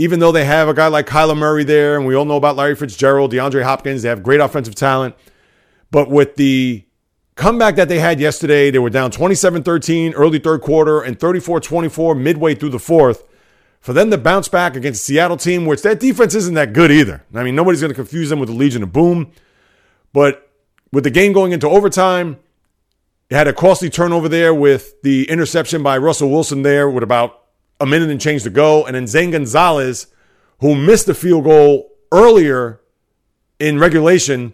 [0.02, 2.56] even though they have a guy like Kyler Murray there, and we all know about
[2.56, 5.14] Larry Fitzgerald, DeAndre Hopkins, they have great offensive talent.
[5.92, 6.84] But with the
[7.36, 11.60] comeback that they had yesterday, they were down 27 13 early third quarter and 34
[11.60, 13.24] 24 midway through the fourth
[13.80, 16.90] for them to bounce back against a Seattle team, which that defense isn't that good
[16.90, 17.24] either.
[17.36, 19.32] I mean, nobody's going to confuse them with the Legion of Boom.
[20.14, 20.50] But
[20.92, 22.40] with the game going into overtime,
[23.30, 27.41] it had a costly turnover there with the interception by Russell Wilson there with about
[27.82, 28.86] a minute and change to go.
[28.86, 30.08] And then Zane Gonzalez,
[30.60, 32.82] who missed the field goal earlier
[33.60, 34.54] in regulation,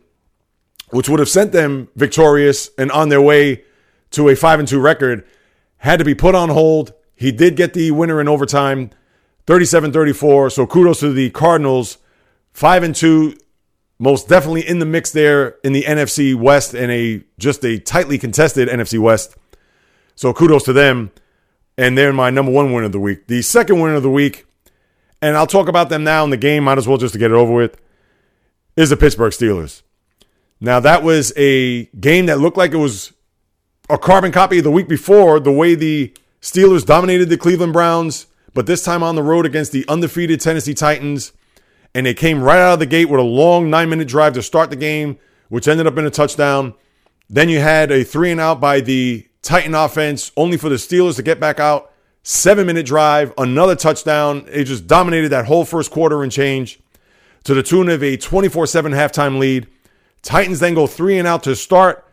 [0.90, 3.64] which would have sent them victorious and on their way
[4.12, 5.26] to a 5 and 2 record,
[5.78, 6.94] had to be put on hold.
[7.16, 8.92] He did get the winner in overtime,
[9.46, 10.52] 37-34.
[10.52, 11.98] So kudos to the Cardinals,
[12.54, 13.36] 5 and 2
[14.00, 18.18] most definitely in the mix there in the NFC West and a just a tightly
[18.18, 19.36] contested NFC West.
[20.16, 21.12] So kudos to them.
[21.78, 23.28] And they're my number one winner of the week.
[23.28, 24.46] The second winner of the week,
[25.22, 27.32] and I'll talk about them now in the game, might as well just to get
[27.32, 27.80] it over with,
[28.76, 29.84] is the Pittsburgh Steelers.
[30.60, 33.14] Now, that was a game that looked like it was
[33.90, 38.26] a carbon copy of the week before, the way the Steelers dominated the Cleveland Browns,
[38.54, 41.32] but this time on the road against the undefeated Tennessee Titans
[41.98, 44.44] and they came right out of the gate with a long nine minute drive to
[44.44, 45.18] start the game,
[45.50, 46.76] which ended up in a touchdown.
[47.28, 51.16] Then you had a three and out by the Titan offense, only for the Steelers
[51.16, 51.92] to get back out.
[52.24, 54.46] Seven minute drive, another touchdown.
[54.52, 56.80] It just dominated that whole first quarter and change
[57.46, 59.68] to the tune of a 24 7 halftime lead.
[60.22, 62.06] Titans then go three and out to start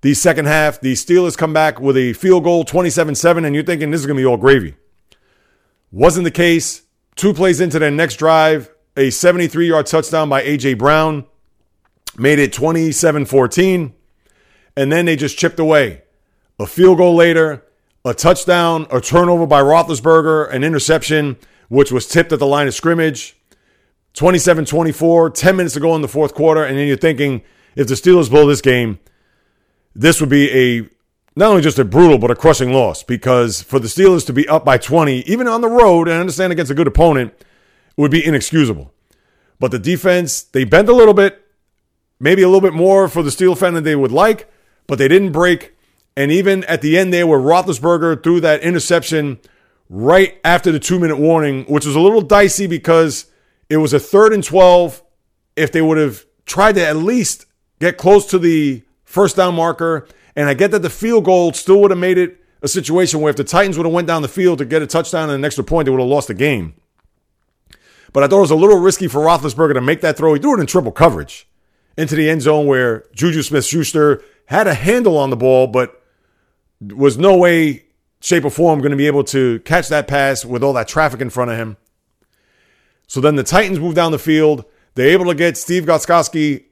[0.00, 0.80] the second half.
[0.80, 4.06] The Steelers come back with a field goal, 27 7, and you're thinking this is
[4.06, 4.74] going to be all gravy.
[5.92, 6.82] Wasn't the case.
[7.14, 10.74] Two plays into their next drive, a 73 yard touchdown by A.J.
[10.74, 11.26] Brown,
[12.18, 13.94] made it 27 14.
[14.76, 16.02] And then they just chipped away.
[16.58, 17.64] A field goal later,
[18.04, 21.36] a touchdown, a turnover by Roethlisberger, an interception,
[21.68, 23.36] which was tipped at the line of scrimmage.
[24.14, 26.62] 27 24, 10 minutes to go in the fourth quarter.
[26.62, 27.42] And then you're thinking,
[27.74, 29.00] if the Steelers blow this game,
[29.94, 30.88] this would be a
[31.36, 34.48] not only just a brutal, but a crushing loss because for the Steelers to be
[34.48, 37.34] up by 20, even on the road, and I understand against a good opponent,
[37.96, 38.92] would be inexcusable.
[39.58, 41.44] But the defense, they bent a little bit,
[42.20, 44.48] maybe a little bit more for the Steel fan than they would like,
[44.86, 45.73] but they didn't break.
[46.16, 49.40] And even at the end there, where Roethlisberger threw that interception
[49.88, 53.26] right after the two minute warning, which was a little dicey because
[53.68, 55.02] it was a third and 12.
[55.56, 57.46] If they would have tried to at least
[57.78, 61.80] get close to the first down marker, and I get that the field goal still
[61.80, 64.28] would have made it a situation where if the Titans would have went down the
[64.28, 66.74] field to get a touchdown and an extra point, they would have lost the game.
[68.12, 70.34] But I thought it was a little risky for Roethlisberger to make that throw.
[70.34, 71.46] He threw it in triple coverage
[71.96, 76.02] into the end zone where Juju Smith Schuster had a handle on the ball, but
[76.80, 77.84] was no way,
[78.20, 81.20] shape, or form going to be able to catch that pass with all that traffic
[81.20, 81.76] in front of him.
[83.06, 84.64] So then the Titans move down the field.
[84.94, 86.64] They're able to get Steve Gostkowski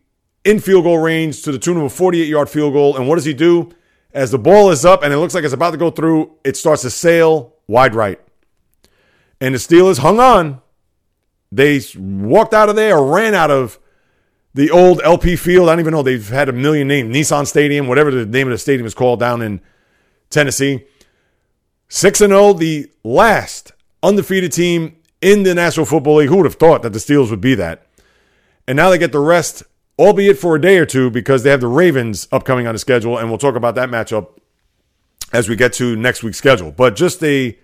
[0.45, 2.97] in field goal range to the tune of a 48 yard field goal.
[2.97, 3.71] And what does he do?
[4.13, 6.57] As the ball is up and it looks like it's about to go through, it
[6.57, 8.21] starts to sail wide right.
[9.41, 10.61] And the Steelers hung on
[11.53, 13.79] they walked out of there ran out of
[14.55, 15.69] the old LP field.
[15.69, 16.03] I don't even know.
[16.03, 17.15] They've had a million names.
[17.15, 19.61] Nissan Stadium, whatever the name of the stadium is called down in
[20.33, 20.85] Tennessee.
[21.89, 26.29] 6 0, the last undefeated team in the National Football League.
[26.29, 27.87] Who would have thought that the Steelers would be that?
[28.67, 29.63] And now they get the rest,
[29.99, 33.19] albeit for a day or two, because they have the Ravens upcoming on the schedule.
[33.19, 34.39] And we'll talk about that matchup
[35.33, 36.73] as we get to next week's schedule.
[36.73, 37.59] But just a,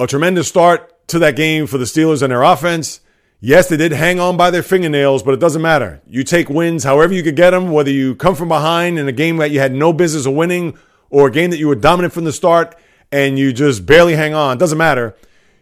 [0.00, 3.00] a tremendous start to that game for the Steelers and their offense.
[3.40, 6.00] Yes, they did hang on by their fingernails, but it doesn't matter.
[6.06, 9.12] You take wins however you could get them, whether you come from behind in a
[9.12, 10.78] game that you had no business of winning
[11.10, 12.76] or a game that you were dominant from the start
[13.12, 14.58] and you just barely hang on.
[14.58, 15.14] Doesn't matter.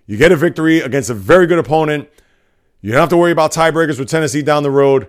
[0.07, 2.09] You get a victory against a very good opponent.
[2.81, 5.09] You don't have to worry about tiebreakers with Tennessee down the road.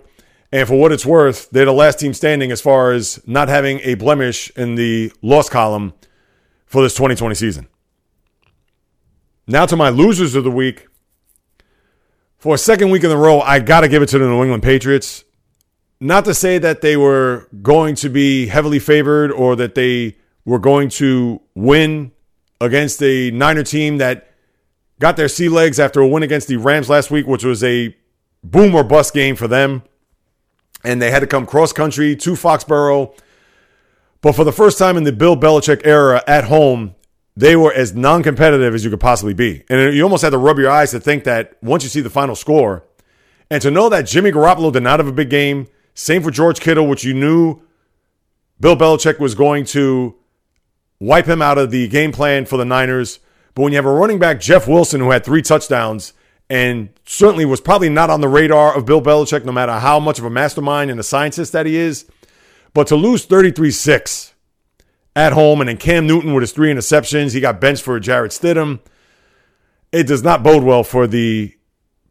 [0.52, 3.80] And for what it's worth, they're the last team standing as far as not having
[3.80, 5.94] a blemish in the loss column
[6.66, 7.66] for this 2020 season.
[9.46, 10.86] Now to my losers of the week.
[12.38, 14.42] For a second week in a row, I got to give it to the New
[14.42, 15.24] England Patriots.
[15.98, 20.58] Not to say that they were going to be heavily favored or that they were
[20.58, 22.12] going to win
[22.60, 24.30] against a Niner team that
[25.00, 27.96] got their sea legs after a win against the Rams last week, which was a
[28.42, 29.82] boom or bust game for them.
[30.84, 33.16] And they had to come cross country to Foxborough.
[34.20, 36.94] But for the first time in the Bill Belichick era at home,
[37.36, 39.64] they were as non competitive as you could possibly be.
[39.68, 42.10] And you almost had to rub your eyes to think that once you see the
[42.10, 42.84] final score,
[43.50, 46.60] and to know that Jimmy Garoppolo did not have a big game, same for George
[46.60, 47.60] Kittle, which you knew
[48.60, 50.14] Bill Belichick was going to
[51.04, 53.18] wipe him out of the game plan for the Niners.
[53.54, 56.12] But when you have a running back, Jeff Wilson, who had three touchdowns
[56.50, 60.18] and certainly was probably not on the radar of Bill Belichick, no matter how much
[60.18, 62.06] of a mastermind and a scientist that he is,
[62.72, 64.34] but to lose 33 6
[65.16, 65.60] at home.
[65.60, 68.80] And then Cam Newton with his three interceptions, he got benched for Jarrett Stidham.
[69.92, 71.54] It does not bode well for the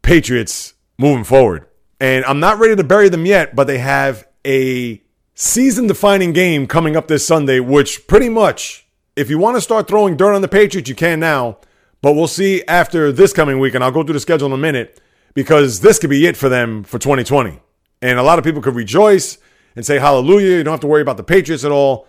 [0.02, 1.66] Patriots moving forward.
[2.00, 5.02] And I'm not ready to bury them yet, but they have a
[5.34, 8.83] season defining game coming up this Sunday, which pretty much,
[9.16, 11.58] if you want to start throwing dirt on the Patriots, you can now.
[12.02, 14.58] But we'll see after this coming week, and I'll go through the schedule in a
[14.58, 15.00] minute
[15.32, 17.60] because this could be it for them for 2020.
[18.02, 19.38] And a lot of people could rejoice
[19.74, 20.58] and say hallelujah.
[20.58, 22.06] You don't have to worry about the Patriots at all.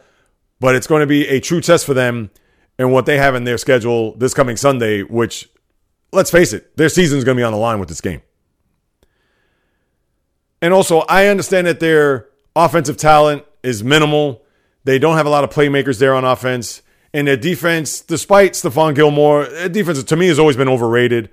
[0.60, 2.32] But it's going to be a true test for them
[2.78, 5.50] and what they have in their schedule this coming Sunday, which,
[6.12, 8.22] let's face it, their season is going to be on the line with this game.
[10.62, 14.44] And also, I understand that their offensive talent is minimal.
[14.84, 16.82] They don't have a lot of playmakers there on offense.
[17.16, 21.30] And their defense, despite Stephon Gilmore, their defense to me has always been overrated.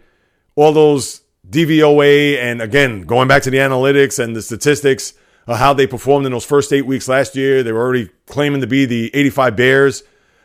[0.55, 5.15] All those DVOA and again, going back to the analytics and the statistics
[5.49, 8.61] of how they performed in those first eight weeks last year, they were already claiming
[8.61, 10.05] to be the 85 Bears.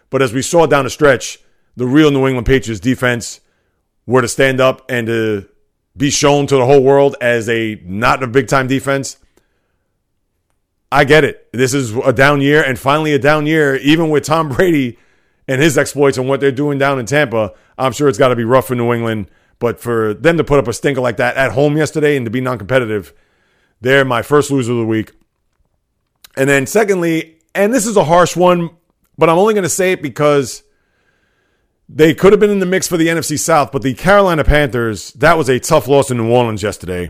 [0.10, 1.38] But as we saw down the stretch,
[1.76, 3.40] the real New England Patriots defense
[4.08, 5.48] were to stand up and to
[5.96, 9.18] be shown to the whole world as a not a big time defense.
[10.92, 11.48] I get it.
[11.54, 14.98] This is a down year and finally a down year, even with Tom Brady
[15.48, 17.54] and his exploits and what they're doing down in Tampa.
[17.78, 19.30] I'm sure it's got to be rough for New England.
[19.60, 22.30] But for them to put up a stinker like that at home yesterday and to
[22.30, 23.14] be non competitive,
[23.82, 25.14] they're my first loser of the week.
[26.36, 28.70] And then, secondly, and this is a harsh one,
[29.18, 30.62] but I'm only going to say it because
[31.90, 35.12] they could have been in the mix for the NFC South, but the Carolina Panthers,
[35.14, 37.10] that was a tough loss in New Orleans yesterday.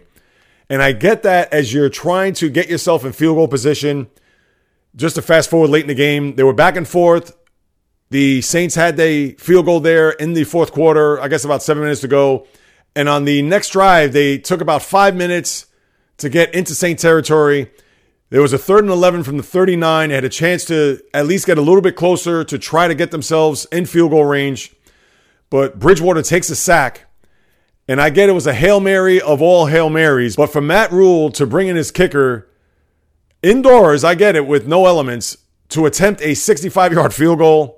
[0.69, 4.07] And I get that as you're trying to get yourself in field goal position,
[4.95, 7.36] just to fast forward late in the game, they were back and forth.
[8.09, 11.83] The Saints had a field goal there in the fourth quarter, I guess about seven
[11.83, 12.47] minutes to go.
[12.95, 15.65] And on the next drive, they took about five minutes
[16.17, 17.69] to get into Saint territory.
[18.29, 20.09] There was a third and 11 from the 39.
[20.09, 22.95] They had a chance to at least get a little bit closer to try to
[22.95, 24.73] get themselves in field goal range.
[25.49, 27.05] But Bridgewater takes a sack.
[27.87, 30.35] And I get it was a Hail Mary of all Hail Marys.
[30.35, 32.49] But for Matt Rhule to bring in his kicker
[33.41, 35.37] indoors, I get it with no elements,
[35.69, 37.76] to attempt a 65 yard field goal,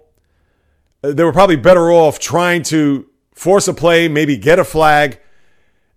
[1.02, 5.20] they were probably better off trying to force a play, maybe get a flag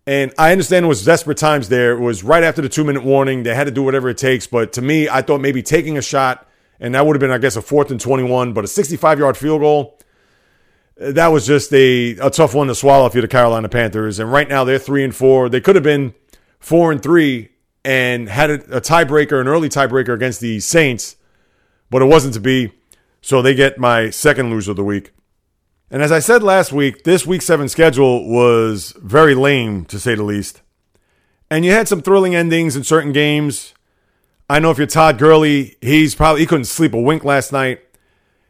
[0.07, 1.92] and I understand it was desperate times there.
[1.92, 3.44] It was right after the two minute warning.
[3.44, 4.46] They had to do whatever it takes.
[4.46, 6.48] But to me, I thought maybe taking a shot,
[6.80, 9.36] and that would have been, I guess, a fourth and 21, but a 65 yard
[9.36, 9.98] field goal.
[10.96, 14.18] That was just a, a tough one to swallow for the Carolina Panthers.
[14.18, 15.48] And right now they're three and four.
[15.48, 16.14] They could have been
[16.59, 17.50] four and three
[17.84, 21.16] and had a, a tiebreaker, an early tiebreaker against the Saints,
[21.90, 22.72] but it wasn't to be.
[23.23, 25.12] So they get my second loser of the week.
[25.91, 30.16] And as I said last week, this week seven schedule was very lame, to say
[30.16, 30.61] the least.
[31.49, 33.75] And you had some thrilling endings in certain games.
[34.51, 37.81] I know if you're Todd Gurley, he's probably he couldn't sleep a wink last night.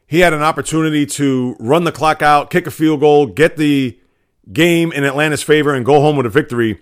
[0.07, 3.99] He had an opportunity to run the clock out, kick a field goal, get the
[4.53, 6.81] game in Atlanta's favor, and go home with a victory.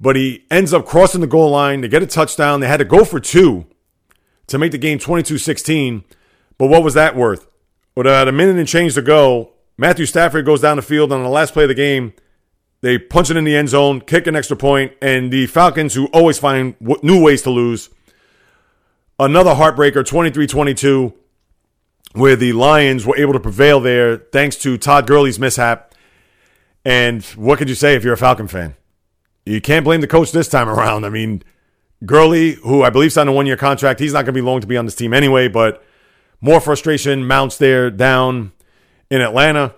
[0.00, 2.60] But he ends up crossing the goal line to get a touchdown.
[2.60, 3.66] They had to go for two
[4.46, 6.04] to make the game 22 16.
[6.58, 7.46] But what was that worth?
[7.94, 11.22] With about a minute and change to go, Matthew Stafford goes down the field on
[11.22, 12.12] the last play of the game.
[12.82, 16.06] They punch it in the end zone, kick an extra point, and the Falcons, who
[16.08, 17.90] always find new ways to lose,
[19.18, 21.12] another heartbreaker, 23 22,
[22.12, 25.94] where the Lions were able to prevail there thanks to Todd Gurley's mishap.
[26.84, 28.76] And what could you say if you're a Falcon fan?
[29.44, 31.04] You can't blame the coach this time around.
[31.04, 31.42] I mean,
[32.04, 34.60] Gurley, who I believe signed a one year contract, he's not going to be long
[34.60, 35.82] to be on this team anyway, but
[36.40, 38.52] more frustration mounts there down
[39.10, 39.74] in Atlanta.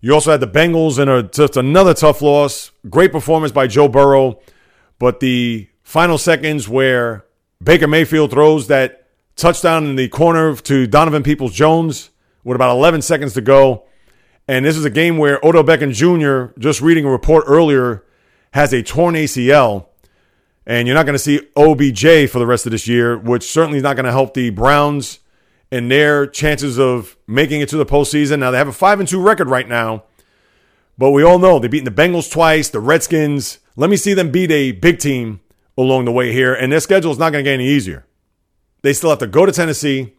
[0.00, 2.70] You also had the Bengals in a just another tough loss.
[2.90, 4.40] Great performance by Joe Burrow,
[4.98, 7.24] but the final seconds where
[7.62, 12.10] Baker Mayfield throws that touchdown in the corner to Donovan Peoples Jones
[12.44, 13.84] with about 11 seconds to go.
[14.46, 18.04] And this is a game where Odell Beckham Jr., just reading a report earlier,
[18.52, 19.86] has a torn ACL.
[20.66, 23.78] And you're not going to see OBJ for the rest of this year, which certainly
[23.78, 25.20] is not going to help the Browns
[25.74, 28.38] and their chances of making it to the postseason.
[28.38, 30.04] Now they have a five and two record right now,
[30.96, 33.58] but we all know they've beaten the Bengals twice, the Redskins.
[33.74, 35.40] Let me see them beat a big team
[35.76, 38.06] along the way here, and their schedule is not going to get any easier.
[38.82, 40.14] They still have to go to Tennessee.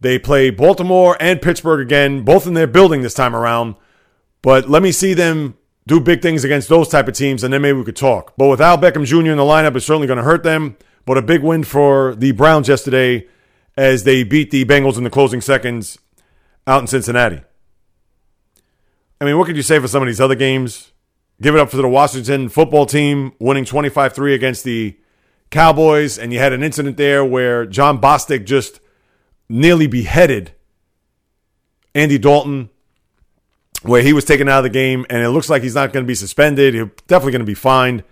[0.00, 3.74] They play Baltimore and Pittsburgh again, both in their building this time around.
[4.40, 5.56] But let me see them
[5.88, 8.34] do big things against those type of teams, and then maybe we could talk.
[8.36, 9.32] But without Beckham Jr.
[9.32, 10.76] in the lineup, it's certainly going to hurt them.
[11.04, 13.26] But a big win for the Browns yesterday
[13.76, 15.98] as they beat the Bengals in the closing seconds
[16.66, 17.42] out in Cincinnati.
[19.20, 20.92] I mean, what could you say for some of these other games?
[21.40, 24.96] Give it up for the Washington football team winning 25 3 against the
[25.50, 26.18] Cowboys.
[26.18, 28.80] And you had an incident there where Jon Bostic just
[29.48, 30.52] nearly beheaded
[31.94, 32.70] Andy Dalton,
[33.82, 35.06] where he was taken out of the game.
[35.08, 36.74] And it looks like he's not going to be suspended.
[36.74, 38.04] He's definitely going to be fined.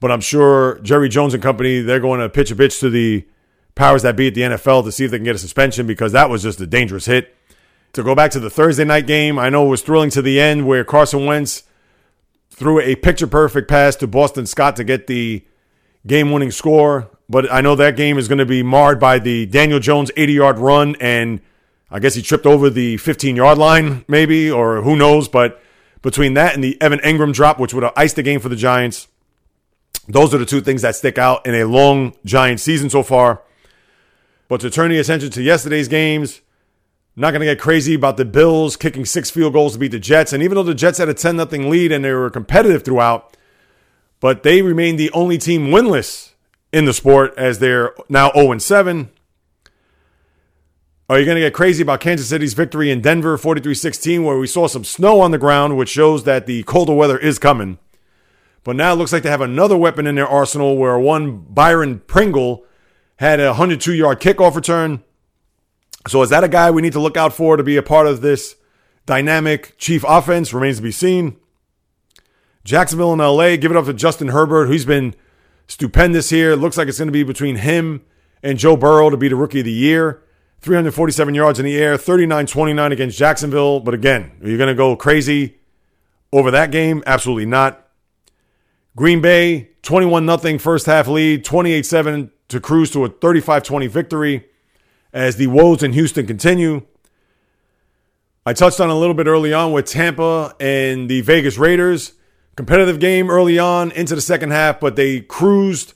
[0.00, 3.26] But I'm sure Jerry Jones and company, they're going to pitch a bitch to the
[3.74, 6.12] powers that be at the NFL to see if they can get a suspension because
[6.12, 7.34] that was just a dangerous hit.
[7.92, 10.40] to go back to the Thursday night game, I know it was thrilling to the
[10.40, 11.64] end where Carson Wentz
[12.50, 15.44] threw a picture perfect pass to Boston Scott to get the
[16.06, 17.10] game winning score.
[17.28, 20.32] But I know that game is going to be marred by the Daniel Jones 80
[20.32, 20.96] yard run.
[21.00, 21.40] And
[21.90, 25.28] I guess he tripped over the 15 yard line, maybe, or who knows.
[25.28, 25.60] But
[26.02, 28.56] between that and the Evan Engram drop, which would have iced the game for the
[28.56, 29.08] Giants,
[30.08, 33.42] those are the two things that stick out in a long Giants season so far.
[34.52, 36.42] But to turn the attention to yesterday's games,
[37.16, 39.98] not going to get crazy about the Bills kicking six field goals to beat the
[39.98, 40.34] Jets.
[40.34, 43.34] And even though the Jets had a 10 0 lead and they were competitive throughout,
[44.20, 46.32] but they remain the only team winless
[46.70, 49.08] in the sport as they're now 0 7.
[51.08, 54.36] Are you going to get crazy about Kansas City's victory in Denver 43 16, where
[54.36, 57.78] we saw some snow on the ground, which shows that the colder weather is coming?
[58.64, 62.00] But now it looks like they have another weapon in their arsenal where one Byron
[62.00, 62.66] Pringle
[63.22, 65.02] had a 102 yard kickoff return.
[66.08, 68.08] So is that a guy we need to look out for to be a part
[68.08, 68.56] of this
[69.06, 70.52] dynamic Chief offense?
[70.52, 71.36] Remains to be seen.
[72.64, 75.14] Jacksonville and LA, give it up to Justin Herbert, who's been
[75.68, 76.56] stupendous here.
[76.56, 78.04] Looks like it's going to be between him
[78.42, 80.24] and Joe Burrow to be the rookie of the year.
[80.60, 83.78] 347 yards in the air, 39 29 against Jacksonville.
[83.78, 85.58] But again, are you going to go crazy
[86.32, 87.04] over that game?
[87.06, 87.88] Absolutely not.
[88.96, 93.86] Green Bay, 21 0 first half lead, 28 7 to cruise to a 35 20
[93.88, 94.46] victory
[95.12, 96.82] as the woes in Houston continue.
[98.46, 102.12] I touched on a little bit early on with Tampa and the Vegas Raiders.
[102.56, 105.94] Competitive game early on into the second half, but they cruised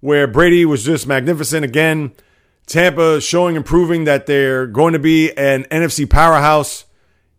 [0.00, 2.12] where Brady was just magnificent again.
[2.66, 6.84] Tampa showing and proving that they're going to be an NFC powerhouse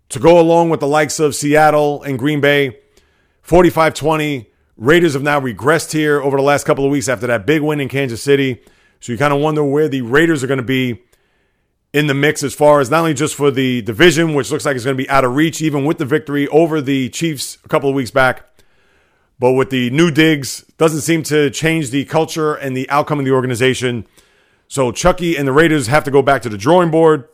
[0.10, 2.80] to go along with the likes of Seattle and Green Bay.
[3.42, 4.50] 45 20.
[4.78, 7.80] Raiders have now regressed here over the last couple of weeks after that big win
[7.80, 8.62] in Kansas City.
[9.00, 11.02] So you kind of wonder where the Raiders are going to be
[11.94, 14.76] in the mix as far as not only just for the division, which looks like
[14.76, 17.70] it's going to be out of reach, even with the victory over the Chiefs a
[17.70, 18.46] couple of weeks back,
[19.40, 23.26] but with the new digs, doesn't seem to change the culture and the outcome of
[23.26, 24.06] the organization.
[24.68, 27.30] So Chucky and the Raiders have to go back to the drawing board.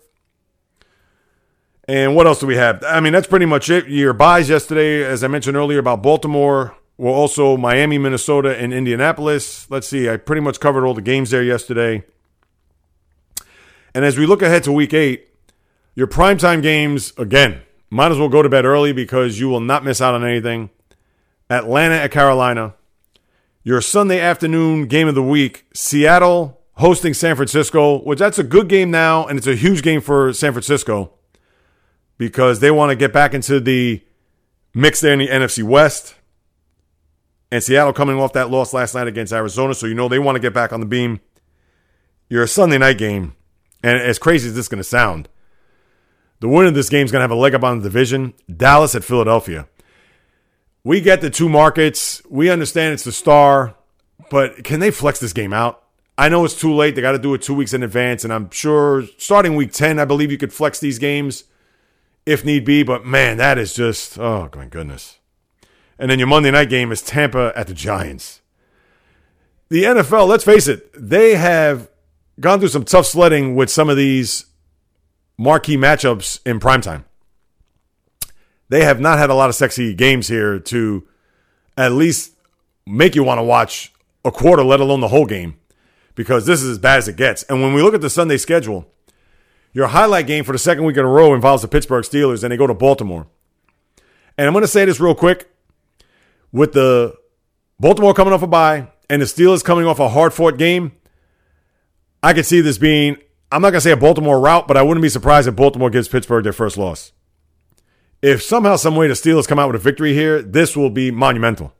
[1.87, 2.83] And what else do we have?
[2.83, 3.87] I mean, that's pretty much it.
[3.87, 9.65] Your buys yesterday, as I mentioned earlier about Baltimore, were also Miami, Minnesota, and Indianapolis.
[9.71, 12.03] Let's see, I pretty much covered all the games there yesterday.
[13.95, 15.27] And as we look ahead to week eight,
[15.95, 19.83] your primetime games, again, might as well go to bed early because you will not
[19.83, 20.69] miss out on anything.
[21.49, 22.75] Atlanta at Carolina.
[23.63, 28.67] Your Sunday afternoon game of the week, Seattle hosting San Francisco, which that's a good
[28.67, 31.13] game now, and it's a huge game for San Francisco
[32.19, 34.03] because they want to get back into the
[34.75, 36.13] mix there in the NFC West.
[37.51, 40.37] And Seattle coming off that loss last night against Arizona, so you know they want
[40.37, 41.19] to get back on the beam.
[42.29, 43.35] You're a Sunday night game,
[43.83, 45.27] and as crazy as this is going to sound,
[46.39, 48.33] the winner of this game is going to have a leg up on the division.
[48.55, 49.67] Dallas at Philadelphia.
[50.83, 52.21] We get the two markets.
[52.29, 53.75] We understand it's the star,
[54.29, 55.83] but can they flex this game out?
[56.17, 56.95] I know it's too late.
[56.95, 59.99] They got to do it two weeks in advance, and I'm sure starting week 10,
[59.99, 61.43] I believe you could flex these games
[62.25, 62.83] if need be.
[62.83, 65.19] But man, that is just, oh, my goodness.
[66.01, 68.41] And then your Monday night game is Tampa at the Giants.
[69.69, 71.91] The NFL, let's face it, they have
[72.39, 74.47] gone through some tough sledding with some of these
[75.37, 77.03] marquee matchups in primetime.
[78.69, 81.07] They have not had a lot of sexy games here to
[81.77, 82.33] at least
[82.87, 83.93] make you want to watch
[84.25, 85.59] a quarter, let alone the whole game,
[86.15, 87.43] because this is as bad as it gets.
[87.43, 88.91] And when we look at the Sunday schedule,
[89.71, 92.51] your highlight game for the second week in a row involves the Pittsburgh Steelers, and
[92.51, 93.27] they go to Baltimore.
[94.35, 95.50] And I'm going to say this real quick
[96.51, 97.15] with the
[97.79, 100.93] Baltimore coming off a bye and the Steelers coming off a hard fought game,
[102.23, 103.17] I could see this being,
[103.51, 105.89] I'm not going to say a Baltimore route, but I wouldn't be surprised if Baltimore
[105.89, 107.11] gives Pittsburgh their first loss.
[108.21, 111.09] If somehow, some way the Steelers come out with a victory here, this will be
[111.09, 111.73] monumental.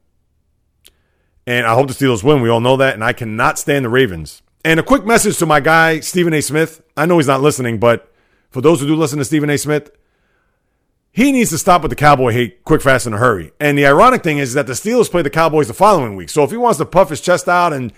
[1.46, 2.42] And I hope the Steelers win.
[2.42, 2.96] We all know that.
[2.96, 4.42] And I cannot stand the Ravens.
[4.64, 6.42] And a quick message to my guy, Stephen A.
[6.42, 6.82] Smith.
[6.96, 8.12] I know he's not listening, but
[8.50, 9.58] for those who do listen to Stephen A.
[9.58, 9.92] Smith,
[11.12, 13.52] he needs to stop with the Cowboy hate quick, fast, in a hurry.
[13.60, 16.30] And the ironic thing is that the Steelers play the Cowboys the following week.
[16.30, 17.92] So if he wants to puff his chest out and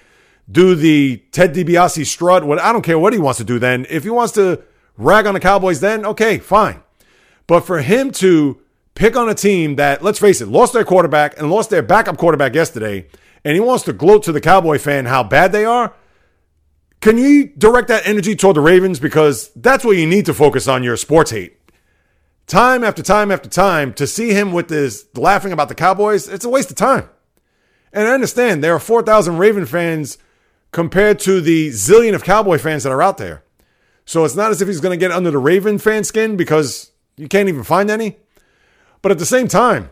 [0.52, 3.86] do the Ted DiBiase strut, what I don't care what he wants to do then.
[3.90, 4.64] If he wants to
[4.98, 6.82] rag on the Cowboys then, okay, fine.
[7.46, 8.60] But for him to
[8.96, 12.18] pick on a team that, let's face it, lost their quarterback and lost their backup
[12.18, 13.08] quarterback yesterday,
[13.46, 15.94] and he wants to gloat to the Cowboy fan how bad they are,
[17.00, 19.00] can you direct that energy toward the Ravens?
[19.00, 21.58] Because that's what you need to focus on your sports hate
[22.48, 26.46] time after time after time to see him with this laughing about the Cowboys, it's
[26.46, 27.10] a waste of time.
[27.92, 30.18] And I understand there are 4,000 Raven fans
[30.72, 33.44] compared to the zillion of Cowboy fans that are out there.
[34.06, 36.92] So it's not as if he's going to get under the Raven fan skin because
[37.16, 38.18] you can't even find any.
[39.02, 39.92] But at the same time,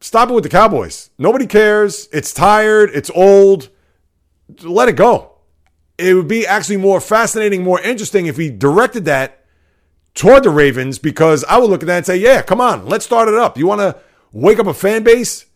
[0.00, 1.10] stop it with the Cowboys.
[1.18, 2.08] Nobody cares.
[2.12, 2.90] It's tired.
[2.94, 3.68] It's old.
[4.62, 5.32] Let it go.
[5.98, 9.43] It would be actually more fascinating, more interesting if he directed that
[10.14, 13.04] toward the Ravens because I would look at that and say, yeah, come on, let's
[13.04, 13.58] start it up.
[13.58, 13.96] You want to
[14.32, 15.46] wake up a fan base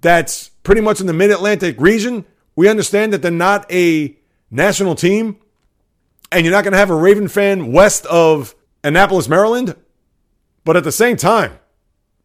[0.00, 2.24] that's pretty much in the mid Atlantic region?
[2.54, 4.16] We understand that they're not a
[4.50, 5.38] national team
[6.30, 8.54] and you're not going to have a Raven fan west of
[8.84, 9.74] Annapolis, Maryland.
[10.64, 11.58] But at the same time,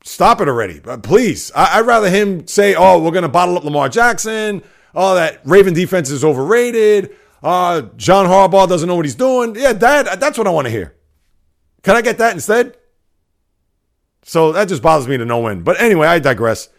[0.04, 0.80] stop it already.
[0.80, 4.62] But please, I- would rather him say, oh, we're going to bottle up Lamar Jackson.
[4.94, 7.16] Oh, that Raven defense is overrated.
[7.42, 9.56] Uh, John Harbaugh doesn't know what he's doing.
[9.56, 10.94] Yeah, that, that's what I want to hear.
[11.84, 12.78] Can I get that instead?
[14.24, 15.64] So that just bothers me to no end.
[15.64, 16.70] But anyway, I digress.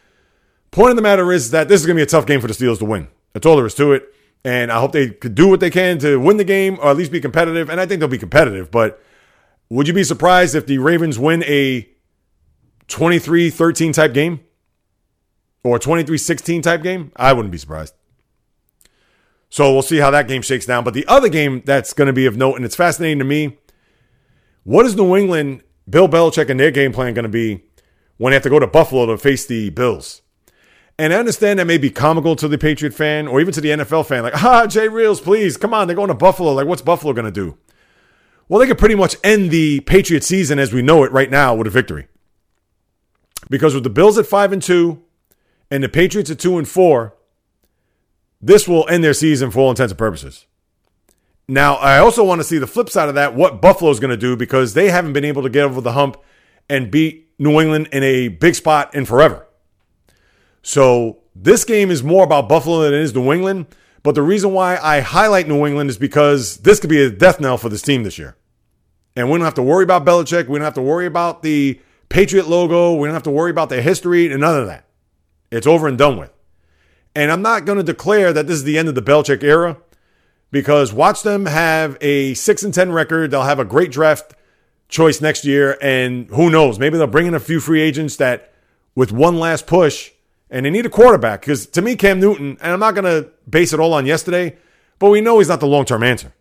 [0.71, 2.47] Point of the matter is that this is going to be a tough game for
[2.47, 3.09] the Steelers to win.
[3.33, 4.15] That's all there is to it.
[4.45, 6.97] And I hope they could do what they can to win the game or at
[6.97, 7.71] least be competitive.
[7.71, 8.71] And I think they'll be competitive.
[8.71, 9.03] But
[9.71, 11.89] would you be surprised if the Ravens win a
[12.89, 14.41] 23 13 type game
[15.63, 17.13] or 23 16 type game?
[17.17, 17.95] I wouldn't be surprised.
[19.51, 20.85] So we'll see how that game shakes down.
[20.85, 23.57] But the other game that's going to be of note, and it's fascinating to me
[24.65, 27.65] what is New England, Bill Belichick, and their game plan going to be
[28.17, 30.23] when they have to go to Buffalo to face the Bills?
[30.99, 33.69] And I understand that may be comical to the Patriot fan or even to the
[33.69, 34.25] NFL fan.
[34.25, 36.53] Like, ah, Jay Reels, please, come on, they're going to Buffalo.
[36.53, 37.57] Like, what's Buffalo going to do?
[38.49, 41.55] Well, they could pretty much end the Patriot season as we know it right now
[41.55, 42.09] with a victory.
[43.49, 45.01] Because with the Bills at 5 and 2
[45.71, 47.15] and the Patriots at 2 and 4,
[48.41, 50.47] this will end their season for all intents and purposes.
[51.49, 54.19] Now, I also want to see the flip side of that, what Buffalo's going to
[54.19, 56.19] do because they haven't been able to get over the hump
[56.69, 59.47] and beat New England in a big spot in forever.
[60.63, 63.67] So this game is more about Buffalo than it is New England.
[64.03, 67.41] But the reason why I highlight New England is because this could be a death
[67.41, 68.37] knell for this team this year.
[69.17, 70.49] And we don't have to worry about Belichick.
[70.49, 71.81] We don't have to worry about the
[72.11, 72.95] Patriot logo.
[72.95, 74.85] We don't have to worry about their history and none of that.
[75.51, 76.31] It's over and done with.
[77.15, 79.79] And I'm not going to declare that this is the end of the Belichick era
[80.51, 83.31] because watch them have a 6 and 10 record.
[83.31, 84.35] They'll have a great draft
[84.89, 85.77] choice next year.
[85.83, 86.79] And who knows?
[86.79, 88.53] Maybe they'll bring in a few free agents that,
[88.95, 90.11] with one last push,
[90.51, 93.31] and they need a quarterback because to me, Cam Newton, and I'm not going to
[93.49, 94.57] base it all on yesterday,
[94.99, 96.33] but we know he's not the long term answer.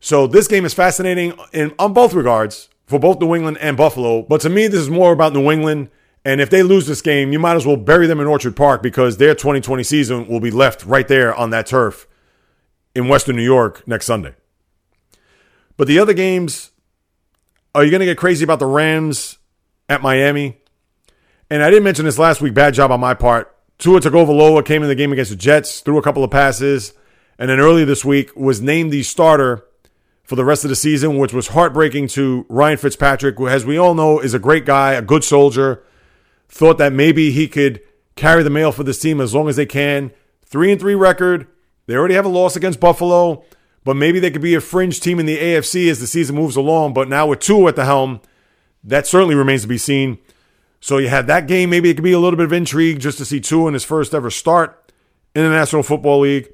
[0.00, 4.22] So this game is fascinating in on both regards for both New England and Buffalo.
[4.22, 5.88] But to me, this is more about New England.
[6.26, 8.82] And if they lose this game, you might as well bury them in Orchard Park
[8.82, 12.06] because their 2020 season will be left right there on that turf
[12.94, 14.34] in Western New York next Sunday.
[15.76, 16.70] But the other games,
[17.74, 19.38] are you going to get crazy about the Rams
[19.88, 20.58] at Miami?
[21.50, 22.54] And I didn't mention this last week.
[22.54, 23.54] Bad job on my part.
[23.78, 26.94] Tua Tagovailoa came in the game against the Jets, threw a couple of passes,
[27.38, 29.64] and then earlier this week was named the starter
[30.22, 33.76] for the rest of the season, which was heartbreaking to Ryan Fitzpatrick, who, as we
[33.76, 35.82] all know, is a great guy, a good soldier.
[36.48, 37.80] Thought that maybe he could
[38.16, 40.12] carry the mail for this team as long as they can.
[40.44, 41.48] Three and three record.
[41.86, 43.44] They already have a loss against Buffalo,
[43.84, 46.56] but maybe they could be a fringe team in the AFC as the season moves
[46.56, 46.94] along.
[46.94, 48.20] But now with Tua at the helm,
[48.82, 50.18] that certainly remains to be seen.
[50.80, 51.70] So you have that game.
[51.70, 53.84] Maybe it could be a little bit of intrigue just to see Tua in his
[53.84, 54.92] first ever start
[55.34, 56.52] in the National Football League.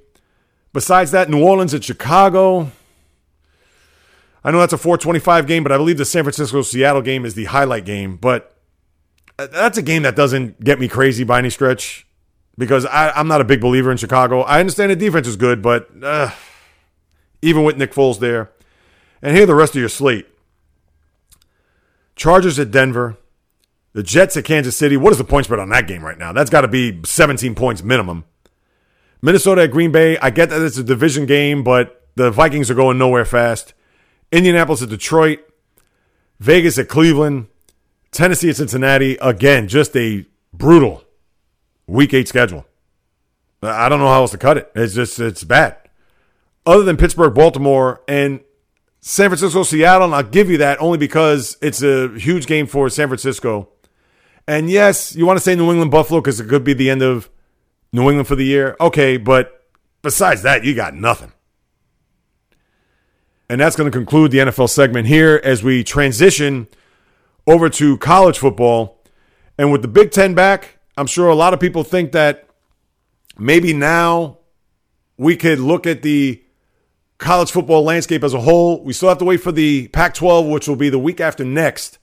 [0.72, 2.70] Besides that, New Orleans at Chicago.
[4.42, 7.34] I know that's a 425 game, but I believe the San Francisco Seattle game is
[7.34, 8.16] the highlight game.
[8.16, 8.56] But
[9.38, 12.06] uh, that's a game that doesn't get me crazy by any stretch
[12.60, 14.42] because I, am not a big believer in Chicago.
[14.42, 16.30] I understand the defense is good, but uh,
[17.40, 18.50] even with Nick Foles there.
[19.22, 20.28] And here the rest of your slate
[22.14, 23.16] Chargers at Denver.
[23.92, 24.96] The Jets at Kansas City.
[24.96, 26.32] What is the point spread on that game right now?
[26.32, 28.24] That's got to be 17 points minimum.
[29.20, 30.16] Minnesota at Green Bay.
[30.18, 33.74] I get that it's a division game, but the Vikings are going nowhere fast.
[34.30, 35.40] Indianapolis at Detroit.
[36.38, 37.48] Vegas at Cleveland.
[38.12, 39.16] Tennessee at Cincinnati.
[39.16, 41.02] Again, just a brutal
[41.90, 42.64] week eight schedule.
[43.62, 44.70] I don't know how else to cut it.
[44.74, 45.76] It's just, it's bad.
[46.64, 48.40] Other than Pittsburgh, Baltimore, and
[49.00, 52.88] San Francisco, Seattle, and I'll give you that only because it's a huge game for
[52.88, 53.68] San Francisco.
[54.46, 57.02] And yes, you want to say New England Buffalo because it could be the end
[57.02, 57.28] of
[57.92, 58.76] New England for the year.
[58.80, 59.66] Okay, but
[60.02, 61.32] besides that, you got nothing.
[63.48, 66.68] And that's going to conclude the NFL segment here as we transition
[67.46, 69.02] over to college football.
[69.58, 72.46] And with the Big Ten back, I'm sure a lot of people think that
[73.38, 74.36] maybe now
[75.16, 76.44] we could look at the
[77.16, 78.84] college football landscape as a whole.
[78.84, 81.42] We still have to wait for the Pac 12, which will be the week after
[81.42, 81.98] next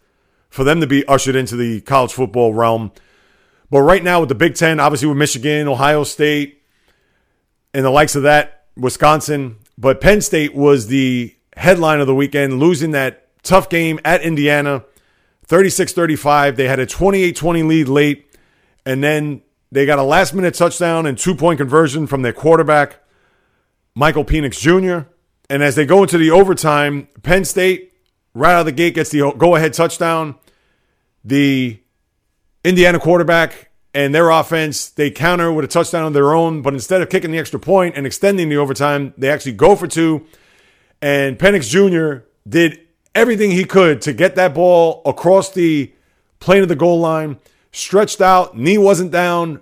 [0.50, 2.92] for them to be ushered into the college football realm.
[3.70, 6.64] But right now, with the Big Ten, obviously with Michigan, Ohio State,
[7.76, 12.60] and the likes of that, Wisconsin, but Penn State was the headline of the weekend,
[12.60, 14.86] losing that tough game at Indiana,
[15.46, 16.58] 36 35.
[16.58, 18.27] They had a 28 20 lead late,
[18.88, 23.04] and then they got a last minute touchdown and two point conversion from their quarterback,
[23.94, 25.10] Michael Penix Jr.
[25.50, 27.94] And as they go into the overtime, Penn State,
[28.34, 30.36] right out of the gate, gets the go ahead touchdown.
[31.26, 31.82] The
[32.64, 37.02] Indiana quarterback and their offense, they counter with a touchdown of their own, but instead
[37.02, 40.26] of kicking the extra point and extending the overtime, they actually go for two.
[41.02, 42.26] And Penix Jr.
[42.48, 42.80] did
[43.14, 45.92] everything he could to get that ball across the
[46.40, 47.38] plane of the goal line,
[47.72, 49.62] stretched out, knee wasn't down,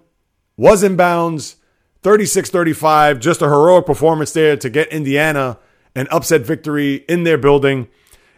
[0.58, 1.58] was in bounds,
[2.02, 3.20] 36 35.
[3.20, 5.58] Just a heroic performance there to get Indiana
[5.96, 7.88] an upset victory in their building.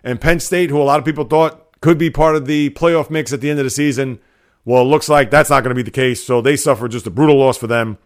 [0.04, 3.10] And Penn State, who a lot of people thought could be part of the playoff
[3.10, 4.20] mix at the end of the season,
[4.64, 6.24] well, it looks like that's not going to be the case.
[6.24, 7.98] So they suffer just a brutal loss for them.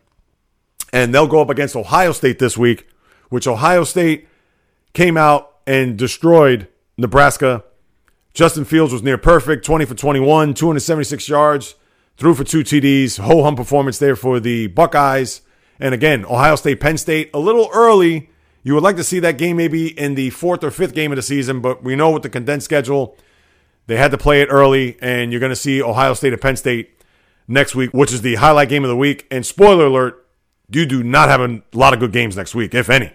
[0.93, 2.87] And they'll go up against Ohio State this week,
[3.29, 4.27] which Ohio State
[4.93, 7.63] came out and destroyed Nebraska.
[8.33, 11.75] Justin Fields was near perfect 20 for 21, 276 yards,
[12.17, 13.19] threw for two TDs.
[13.19, 15.41] Ho hum performance there for the Buckeyes.
[15.79, 18.29] And again, Ohio State, Penn State, a little early.
[18.63, 21.15] You would like to see that game maybe in the fourth or fifth game of
[21.15, 23.17] the season, but we know with the condensed schedule,
[23.87, 26.55] they had to play it early, and you're going to see Ohio State and Penn
[26.55, 26.91] State
[27.47, 29.25] next week, which is the highlight game of the week.
[29.31, 30.25] And spoiler alert,
[30.69, 33.11] you do not have a lot of good games next week, if any.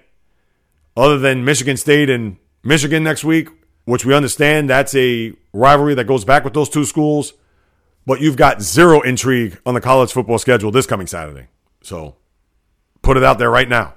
[0.97, 3.49] Other than Michigan State and Michigan next week,
[3.87, 7.33] which we understand that's a rivalry that goes back with those two schools.
[8.05, 11.47] But you've got zero intrigue on the college football schedule this coming Saturday.
[11.83, 12.17] So
[13.03, 13.95] put it out there right now.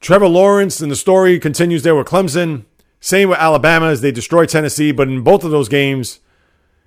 [0.00, 2.64] Trevor Lawrence and the story continues there with Clemson.
[2.98, 6.20] Same with Alabama as they destroy Tennessee, but in both of those games,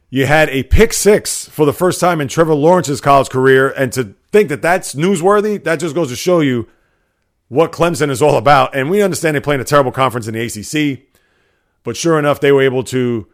[0.09, 3.69] you had a pick six for the first time in Trevor Lawrence's college career.
[3.69, 6.67] And to think that that's newsworthy, that just goes to show you
[7.47, 8.75] what Clemson is all about.
[8.75, 11.05] And we understand they play in a terrible conference in the ACC,
[11.83, 13.27] but sure enough, they were able to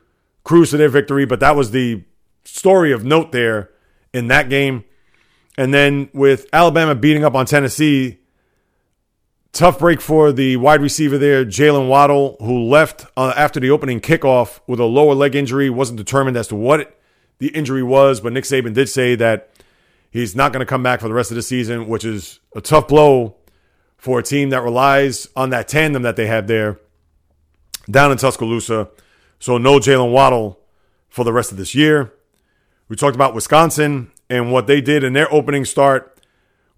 [0.44, 1.26] cruise to their victory.
[1.26, 2.04] But that was the
[2.44, 3.70] story of note there
[4.14, 4.84] in that game.
[5.58, 8.22] And then with Alabama beating up on Tennessee,
[9.54, 14.00] Tough break for the wide receiver there, Jaylen Waddle, who left uh, after the opening
[14.00, 15.70] kickoff with a lower leg injury.
[15.70, 16.98] Wasn't determined as to what it,
[17.40, 19.50] the injury was, but Nick Saban did say that
[20.10, 22.62] he's not going to come back for the rest of the season, which is a
[22.62, 23.36] tough blow
[24.02, 26.80] for a team that relies on that tandem that they have there
[27.88, 28.90] down in Tuscaloosa.
[29.38, 30.60] So no Jaylen Waddle
[31.08, 32.12] for the rest of this year.
[32.90, 36.20] We talked about Wisconsin and what they did in their opening start,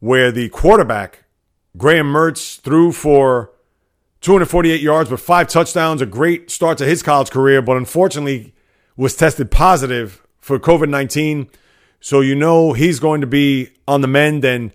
[0.01, 1.23] where the quarterback
[1.77, 3.51] Graham Mertz threw for
[4.19, 8.53] 248 yards with five touchdowns, a great start to his college career, but unfortunately
[8.97, 11.47] was tested positive for COVID 19.
[12.01, 14.73] So you know he's going to be on the mend and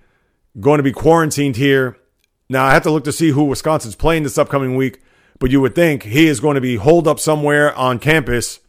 [0.58, 1.97] going to be quarantined here.
[2.48, 5.00] Now I have to look to see who Wisconsin's playing this upcoming week,
[5.38, 8.60] but you would think he is going to be holed up somewhere on campus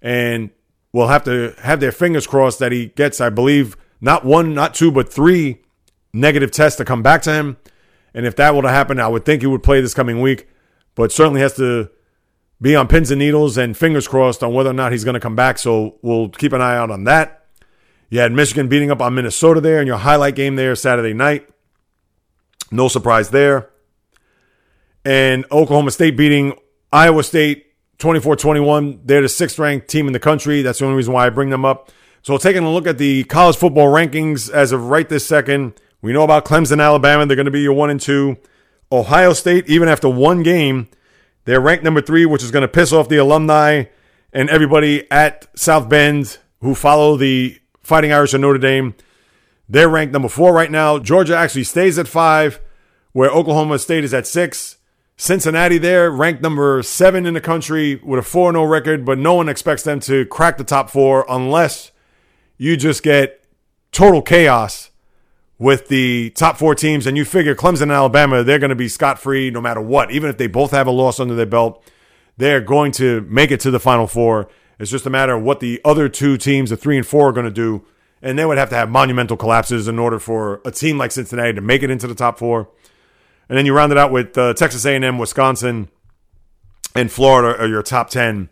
[0.00, 0.50] and
[0.92, 4.74] will have to have their fingers crossed that he gets, I believe, not one, not
[4.74, 5.62] two, but three
[6.12, 7.56] negative tests to come back to him.
[8.14, 10.48] And if that were to happen, I would think he would play this coming week,
[10.94, 11.90] but certainly has to
[12.60, 15.20] be on pins and needles and fingers crossed on whether or not he's going to
[15.20, 15.58] come back.
[15.58, 17.46] So we'll keep an eye out on that.
[18.08, 21.48] You had Michigan beating up on Minnesota there in your highlight game there Saturday night.
[22.70, 23.70] No surprise there.
[25.04, 26.58] And Oklahoma State beating
[26.92, 27.66] Iowa State
[27.98, 29.00] 24 21.
[29.04, 30.62] They're the sixth ranked team in the country.
[30.62, 31.90] That's the only reason why I bring them up.
[32.22, 36.12] So, taking a look at the college football rankings as of right this second, we
[36.12, 37.26] know about Clemson, Alabama.
[37.26, 38.38] They're going to be your one and two.
[38.90, 40.88] Ohio State, even after one game,
[41.44, 43.84] they're ranked number three, which is going to piss off the alumni
[44.32, 48.94] and everybody at South Bend who follow the Fighting Irish of Notre Dame.
[49.68, 50.98] They're ranked number four right now.
[50.98, 52.60] Georgia actually stays at five,
[53.12, 54.76] where Oklahoma State is at six.
[55.16, 59.34] Cincinnati there, ranked number seven in the country with a 4 0 record, but no
[59.34, 61.92] one expects them to crack the top four unless
[62.58, 63.44] you just get
[63.92, 64.90] total chaos
[65.58, 68.88] with the top four teams, and you figure Clemson and Alabama, they're going to be
[68.88, 70.10] scot free no matter what.
[70.10, 71.82] Even if they both have a loss under their belt,
[72.36, 74.48] they're going to make it to the Final Four.
[74.78, 77.32] It's just a matter of what the other two teams, the three and four, are
[77.32, 77.86] going to do.
[78.24, 81.52] And they would have to have monumental collapses in order for a team like Cincinnati
[81.52, 82.68] to make it into the top four.
[83.48, 85.88] And then you round it out with uh, Texas A&M, Wisconsin,
[86.96, 88.48] and Florida are your top 10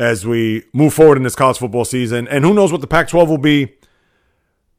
[0.00, 2.26] as we move forward in this college football season.
[2.26, 3.74] And who knows what the Pac 12 will be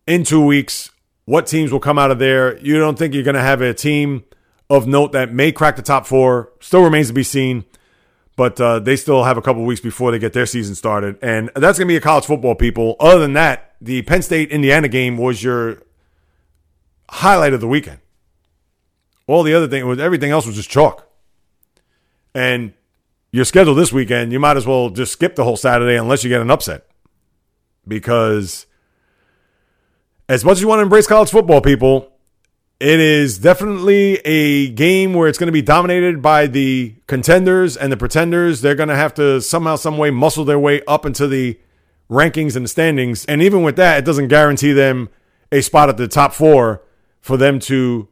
[0.07, 0.89] in two weeks
[1.25, 2.57] what teams will come out of there.
[2.59, 4.23] You don't think you're going to have a team
[4.69, 6.51] of note that may crack the top four.
[6.59, 7.65] Still remains to be seen,
[8.35, 11.17] but uh, they still have a couple weeks before they get their season started.
[11.21, 12.95] And that's going to be a college football, people.
[12.99, 15.81] Other than that, the Penn State Indiana game was your
[17.09, 17.99] highlight of the weekend.
[19.27, 21.07] All the other thing was everything else was just chalk.
[22.33, 22.73] And
[23.31, 26.29] your schedule this weekend, you might as well just skip the whole Saturday unless you
[26.29, 26.85] get an upset.
[27.87, 28.67] Because
[30.29, 32.11] as much as you want to embrace college football, people,
[32.79, 37.91] it is definitely a game where it's going to be dominated by the contenders and
[37.91, 38.61] the pretenders.
[38.61, 41.59] They're going to have to somehow, some way, muscle their way up into the
[42.11, 43.25] rankings and standings.
[43.25, 45.09] And even with that, it doesn't guarantee them
[45.51, 46.83] a spot at the top four
[47.21, 48.09] for them to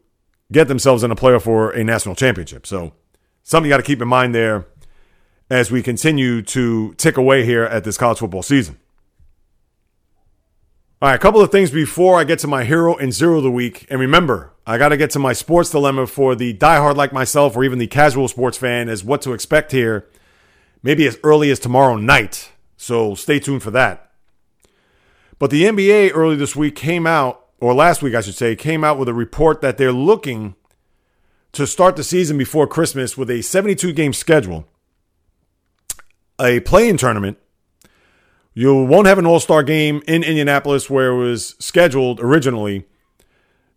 [0.52, 2.66] get themselves in a playoff for a national championship.
[2.66, 2.93] So,
[3.43, 4.66] something you got to keep in mind there
[5.50, 8.78] as we continue to tick away here at this college football season.
[11.02, 13.43] All right, a couple of things before I get to my hero and zero of
[13.43, 13.88] the week.
[13.89, 17.56] And remember, I got to get to my sports dilemma for the diehard like myself
[17.56, 20.08] or even the casual sports fan as what to expect here,
[20.84, 22.52] maybe as early as tomorrow night.
[22.80, 24.09] So stay tuned for that.
[25.38, 28.84] But the NBA early this week came out, or last week, I should say, came
[28.84, 30.55] out with a report that they're looking
[31.51, 34.67] to start the season before Christmas with a 72 game schedule,
[36.39, 37.38] a play in tournament
[38.59, 42.86] you won't have an All Star game in Indianapolis where it was scheduled originally.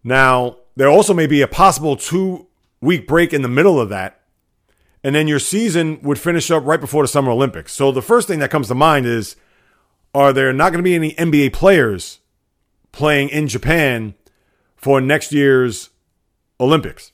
[0.02, 2.48] Now, there also may be a possible two
[2.80, 4.21] week break in the middle of that.
[5.04, 7.72] And then your season would finish up right before the Summer Olympics.
[7.72, 9.36] So the first thing that comes to mind is
[10.14, 12.20] are there not going to be any NBA players
[12.92, 14.14] playing in Japan
[14.76, 15.90] for next year's
[16.60, 17.12] Olympics?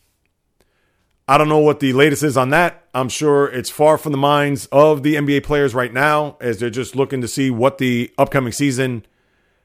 [1.29, 2.85] I don't know what the latest is on that.
[2.95, 6.71] I'm sure it's far from the minds of the NBA players right now as they're
[6.71, 9.05] just looking to see what the upcoming season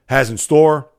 [0.07, 0.89] has in store.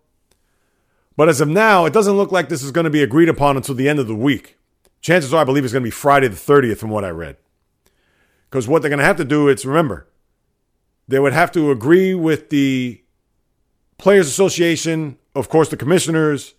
[1.16, 3.56] But as of now, it doesn't look like this is going to be agreed upon
[3.56, 4.56] until the end of the week.
[5.04, 7.36] Chances are, I believe it's going to be Friday the 30th, from what I read.
[8.48, 10.08] Because what they're going to have to do is remember,
[11.06, 13.02] they would have to agree with the
[13.98, 16.54] Players Association, of course, the commissioners,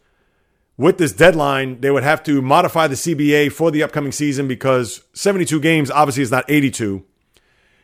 [0.78, 5.02] with this deadline, they would have to modify the CBA for the upcoming season because
[5.14, 7.04] 72 games obviously is not 82.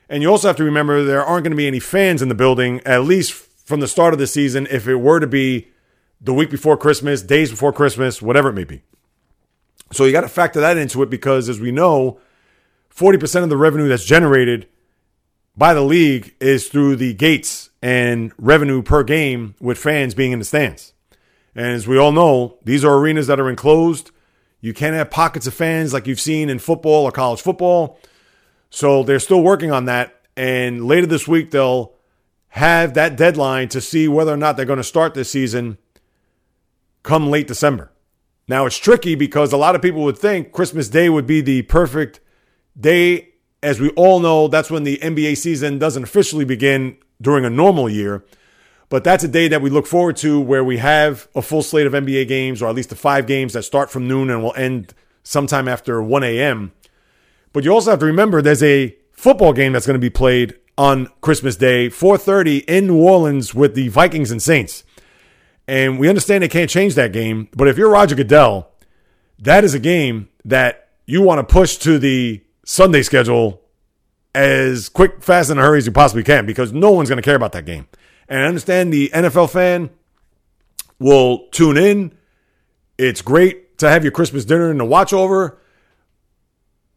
[0.09, 2.35] And you also have to remember there aren't going to be any fans in the
[2.35, 5.69] building, at least from the start of the season, if it were to be
[6.19, 8.83] the week before Christmas, days before Christmas, whatever it may be.
[9.91, 12.19] So you got to factor that into it because, as we know,
[12.95, 14.67] 40% of the revenue that's generated
[15.55, 20.39] by the league is through the gates and revenue per game with fans being in
[20.39, 20.93] the stands.
[21.55, 24.11] And as we all know, these are arenas that are enclosed.
[24.61, 27.99] You can't have pockets of fans like you've seen in football or college football.
[28.69, 30.21] So they're still working on that.
[30.37, 31.93] And later this week, they'll
[32.49, 35.77] have that deadline to see whether or not they're going to start this season
[37.03, 37.90] come late December.
[38.51, 41.61] Now, it's tricky because a lot of people would think Christmas Day would be the
[41.61, 42.19] perfect
[42.77, 43.29] day.
[43.63, 47.89] As we all know, that's when the NBA season doesn't officially begin during a normal
[47.89, 48.25] year.
[48.89, 51.87] But that's a day that we look forward to where we have a full slate
[51.87, 54.53] of NBA games, or at least the five games that start from noon and will
[54.57, 54.93] end
[55.23, 56.73] sometime after 1 a.m.
[57.53, 60.55] But you also have to remember there's a football game that's going to be played
[60.77, 64.83] on Christmas Day, 4:30 in New Orleans with the Vikings and Saints.
[65.71, 68.69] And we understand they can't change that game, but if you're Roger Goodell,
[69.39, 73.61] that is a game that you want to push to the Sunday schedule
[74.35, 77.23] as quick, fast, and a hurry as you possibly can because no one's going to
[77.23, 77.87] care about that game.
[78.27, 79.91] And I understand the NFL fan
[80.99, 82.17] will tune in.
[82.97, 85.57] It's great to have your Christmas dinner and to watch over.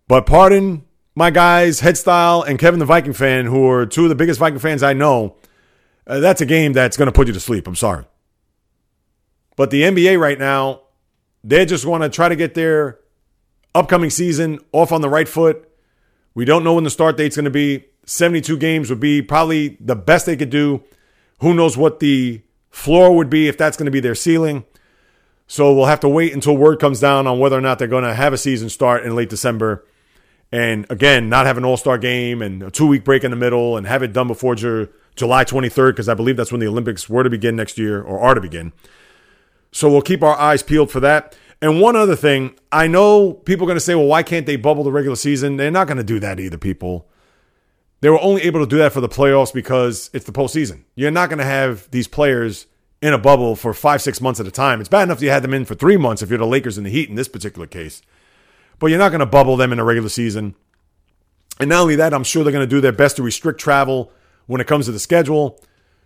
[0.08, 4.16] But pardon my guys, Headstyle and Kevin the Viking fan, who are two of the
[4.16, 5.36] biggest Viking fans I know.
[6.08, 7.68] Uh, that's a game that's going to put you to sleep.
[7.68, 8.06] I'm sorry.
[9.56, 10.82] But the NBA right now,
[11.42, 12.98] they just want to try to get their
[13.74, 15.68] upcoming season off on the right foot.
[16.34, 17.84] We don't know when the start date's going to be.
[18.06, 20.82] 72 games would be probably the best they could do.
[21.40, 24.64] Who knows what the floor would be if that's going to be their ceiling.
[25.46, 28.04] So we'll have to wait until word comes down on whether or not they're going
[28.04, 29.86] to have a season start in late December.
[30.50, 33.36] And again, not have an all star game and a two week break in the
[33.36, 37.08] middle and have it done before July 23rd, because I believe that's when the Olympics
[37.08, 38.72] were to begin next year or are to begin.
[39.74, 41.36] So we'll keep our eyes peeled for that.
[41.60, 44.54] And one other thing, I know people are going to say, well, why can't they
[44.54, 45.56] bubble the regular season?
[45.56, 47.08] They're not going to do that either, people.
[48.00, 50.84] They were only able to do that for the playoffs because it's the postseason.
[50.94, 52.66] You're not going to have these players
[53.02, 54.78] in a bubble for five, six months at a time.
[54.78, 56.86] It's bad enough you had them in for three months if you're the Lakers and
[56.86, 58.00] the Heat in this particular case.
[58.78, 60.54] But you're not going to bubble them in a regular season.
[61.58, 64.12] And not only that, I'm sure they're going to do their best to restrict travel
[64.46, 65.60] when it comes to the schedule.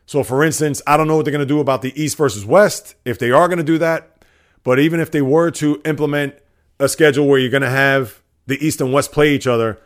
[0.09, 2.46] So, for instance, I don't know what they're going to do about the East versus
[2.46, 4.24] West if they are going to do that.
[4.64, 6.34] But even if they were to implement
[6.80, 9.78] a schedule where you're going to have the East and West play each other,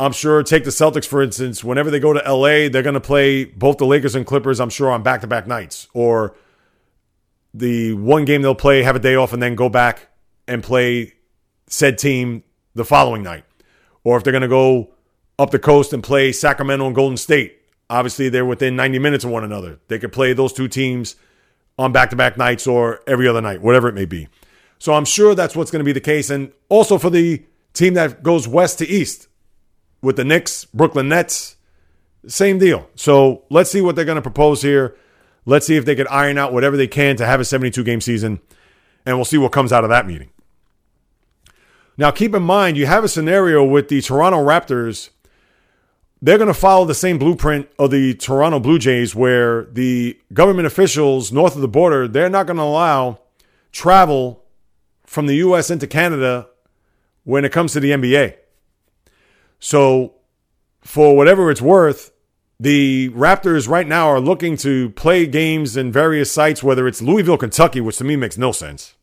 [0.00, 3.00] I'm sure, take the Celtics, for instance, whenever they go to LA, they're going to
[3.00, 5.86] play both the Lakers and Clippers, I'm sure, on back to back nights.
[5.94, 6.34] Or
[7.54, 10.08] the one game they'll play, have a day off, and then go back
[10.48, 11.12] and play
[11.68, 12.42] said team
[12.74, 13.44] the following night.
[14.02, 14.92] or if they're going to go
[15.38, 17.61] up the coast and play Sacramento and Golden State.
[17.92, 19.78] Obviously, they're within 90 minutes of one another.
[19.88, 21.14] They could play those two teams
[21.78, 24.28] on back to back nights or every other night, whatever it may be.
[24.78, 26.30] So I'm sure that's what's going to be the case.
[26.30, 29.28] And also for the team that goes west to east
[30.00, 31.56] with the Knicks, Brooklyn Nets,
[32.26, 32.88] same deal.
[32.94, 34.96] So let's see what they're going to propose here.
[35.44, 38.00] Let's see if they can iron out whatever they can to have a 72 game
[38.00, 38.40] season.
[39.04, 40.30] And we'll see what comes out of that meeting.
[41.98, 45.10] Now, keep in mind, you have a scenario with the Toronto Raptors.
[46.24, 50.68] They're going to follow the same blueprint of the Toronto Blue Jays, where the government
[50.68, 53.18] officials north of the border, they're not going to allow
[53.72, 54.44] travel
[55.04, 55.68] from the U.S.
[55.68, 56.48] into Canada
[57.24, 58.36] when it comes to the NBA.
[59.58, 60.14] So,
[60.80, 62.12] for whatever it's worth,
[62.58, 67.36] the Raptors right now are looking to play games in various sites, whether it's Louisville,
[67.36, 68.94] Kentucky, which to me makes no sense.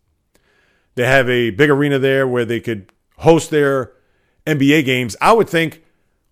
[0.96, 3.92] They have a big arena there where they could host their
[4.48, 5.18] NBA games.
[5.20, 5.84] I would think,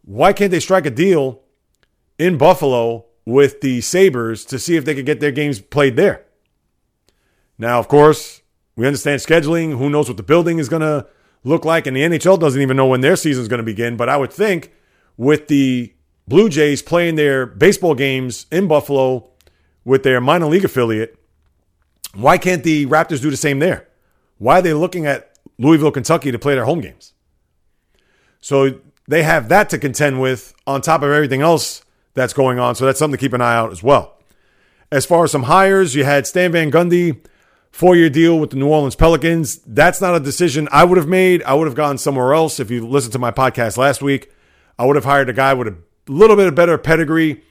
[0.08, 1.42] why can't they strike a deal
[2.18, 6.24] in Buffalo with the Sabres to see if they could get their games played there?
[7.58, 8.42] Now, of course,
[8.78, 9.78] we understand scheduling.
[9.78, 11.08] Who knows what the building is going to
[11.44, 11.88] look like?
[11.88, 13.98] And the NHL doesn't even know when their season is going to begin.
[13.98, 14.72] But I would think
[15.18, 15.94] with the
[16.26, 19.30] Blue Jays playing their baseball games in Buffalo
[19.84, 21.20] with their minor league affiliate,
[22.14, 23.90] why can't the Raptors do the same there?
[24.38, 27.12] Why are they looking at Louisville, Kentucky to play their home games?
[28.40, 31.84] So they have that to contend with on top of everything else
[32.14, 32.76] that's going on.
[32.76, 34.18] So that's something to keep an eye out as well.
[34.92, 37.20] As far as some hires, you had Stan Van Gundy,
[37.72, 39.60] four year deal with the New Orleans Pelicans.
[39.66, 41.44] That's not a decision I would have made.
[41.44, 42.60] I would have gone somewhere else.
[42.60, 44.32] If you listened to my podcast last week,
[44.80, 45.78] I would have hired a guy with a
[46.08, 47.44] little bit of better pedigree.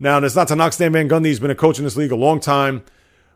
[0.00, 1.26] Now, that's not to knock Stan Van Gundy.
[1.26, 2.84] He's been a coach in this league a long time.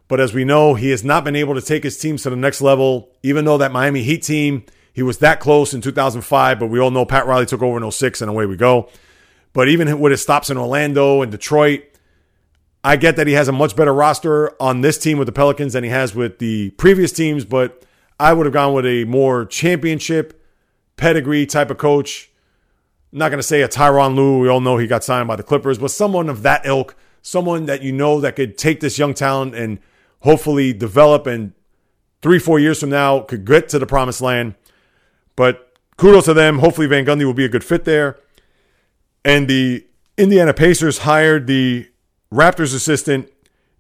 [0.09, 2.37] But as we know, he has not been able to take his teams to the
[2.37, 6.59] next level, even though that Miami Heat team, he was that close in 2005.
[6.59, 8.89] But we all know Pat Riley took over in 06, and away we go.
[9.53, 11.85] But even with his stops in Orlando and Detroit,
[12.85, 15.75] I get that he has a much better roster on this team with the Pelicans
[15.75, 17.85] than he has with the previous teams, but
[18.19, 20.43] I would have gone with a more championship
[20.97, 22.31] pedigree type of coach.
[23.13, 24.41] I'm not going to say a Tyronn Lue.
[24.41, 27.67] We all know he got signed by the Clippers, but someone of that ilk, someone
[27.67, 29.79] that you know that could take this young talent and
[30.21, 31.53] hopefully develop and
[32.21, 34.55] three, four years from now could get to the promised land.
[35.37, 36.59] But kudos to them.
[36.59, 38.19] Hopefully Van Gundy will be a good fit there.
[39.25, 41.89] And the Indiana Pacers hired the
[42.33, 43.31] Raptors assistant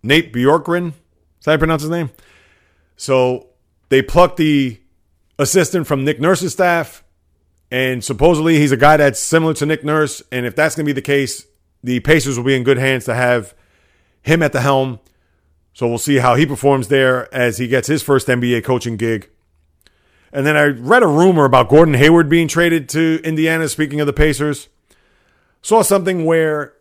[0.02, 0.88] Nate Bjorkgren.
[0.88, 2.10] Is that how I pronounce his name?
[2.96, 3.48] So
[3.88, 4.80] they plucked the
[5.38, 7.02] assistant from Nick Nurse's staff,
[7.70, 10.22] and supposedly he's a guy that's similar to Nick Nurse.
[10.30, 11.46] And if that's going to be the case,
[11.82, 13.54] the Pacers will be in good hands to have
[14.22, 15.00] him at the helm.
[15.72, 19.28] So we'll see how he performs there as he gets his first NBA coaching gig.
[20.32, 23.68] And then I read a rumor about Gordon Hayward being traded to Indiana.
[23.68, 24.68] Speaking of the Pacers,
[25.60, 26.72] saw something where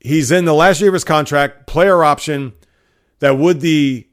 [0.00, 2.54] he's in the last year of his contract, player option,
[3.20, 4.06] that would the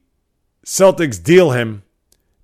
[0.66, 1.84] Celtics deal him.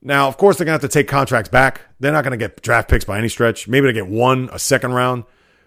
[0.02, 1.82] Now, of course, they're going to have to take contracts back.
[2.00, 3.68] They're not going to get draft picks by any stretch.
[3.68, 5.26] Maybe they get one, a second round,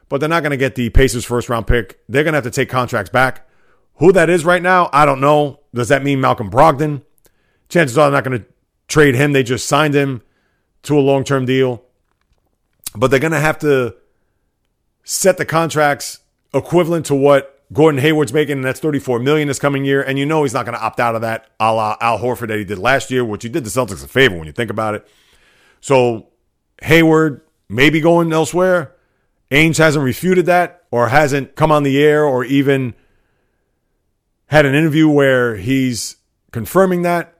[0.09, 2.01] but they're not going to get the Pacers' first round pick.
[2.09, 3.49] They're going to have to take contracts back.
[3.99, 5.61] Who that is right now, I don't know.
[5.73, 7.03] Does that mean Malcolm Brogdon?
[7.69, 8.47] Chances are they're not going to
[8.89, 9.33] trade him.
[9.33, 10.23] They just signed him
[10.85, 11.83] to a long term deal.
[12.97, 13.97] But they're going to have to
[15.03, 16.21] set the contracts
[16.53, 20.03] equivalent to what Gordon Hayward's making, and that's 34 million this coming year.
[20.03, 22.49] And you know he's not going to opt out of that a la Al Horford
[22.49, 24.71] that he did last year, which he did the Celtics a favor when you think
[24.71, 25.09] about it.
[25.81, 26.29] So
[26.83, 28.93] Hayward maybe going elsewhere.
[29.51, 32.95] Ainge hasn't refuted that or hasn't come on the air or even
[34.47, 36.17] had an interview where he's
[36.53, 37.34] confirming that.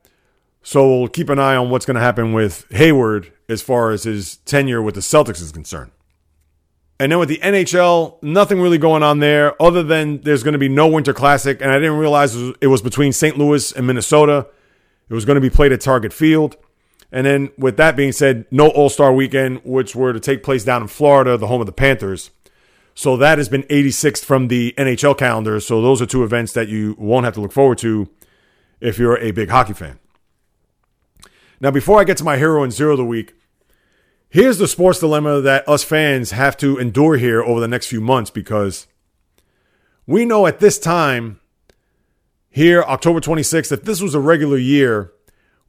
[0.65, 4.05] So we'll keep an eye on what's going to happen with Hayward as far as
[4.05, 5.91] his tenure with the Celtics is concerned.
[6.99, 10.59] And then with the NHL, nothing really going on there other than there's going to
[10.59, 11.61] be no Winter Classic.
[11.61, 13.37] And I didn't realize it was between St.
[13.37, 14.47] Louis and Minnesota.
[15.11, 16.57] It was going to be played at Target Field.
[17.13, 20.65] And then with that being said, no All Star weekend, which were to take place
[20.65, 22.31] down in Florida, the home of the Panthers.
[22.95, 25.61] So that has been 86th from the NHL calendar.
[25.61, 28.09] So those are two events that you won't have to look forward to
[28.81, 29.99] if you're a big hockey fan.
[31.65, 33.35] Now, before I get to my hero and zero of the week,
[34.35, 38.01] Here's the sports dilemma that us fans have to endure here over the next few
[38.01, 38.89] months because
[40.09, 41.39] we know at this time,
[42.51, 45.13] here, October 26th, if this was a regular year,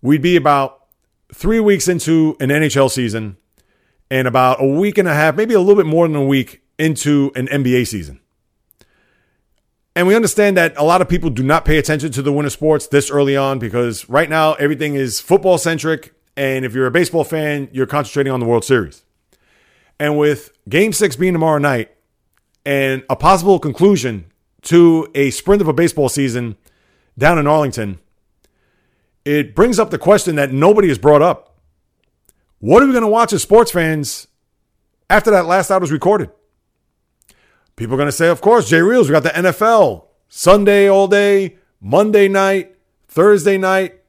[0.02, 0.88] we'd be about
[1.32, 3.38] three weeks into an NHL season
[4.10, 6.64] and about a week and a half, maybe a little bit more than a week
[6.80, 8.20] into an NBA season.
[9.96, 12.50] And we understand that a lot of people do not pay attention to the winter
[12.50, 16.91] sports this early on because right now everything is football centric and if you're a
[16.91, 19.04] baseball fan, you're concentrating on the World Series.
[20.00, 21.91] And with game six being tomorrow night
[22.66, 24.26] and a possible conclusion
[24.64, 26.58] to a sprint of a baseball season
[27.18, 28.00] down in Arlington,
[29.24, 31.58] it brings up the question that nobody has brought up.
[32.60, 34.28] What are we going to watch as sports fans
[35.10, 36.30] after that last out was recorded?
[37.76, 41.08] People are going to say, of course, Jay Reels, we got the NFL Sunday all
[41.08, 42.76] day, Monday night,
[43.08, 44.02] Thursday night.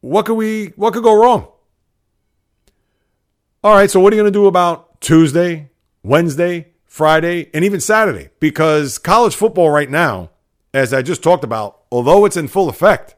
[0.00, 1.48] What could we what could go wrong?
[3.64, 5.70] All right, so what are you going to do about Tuesday,
[6.02, 8.28] Wednesday, Friday, and even Saturday?
[8.38, 10.30] Because college football right now,
[10.74, 13.16] as I just talked about, although it's in full effect,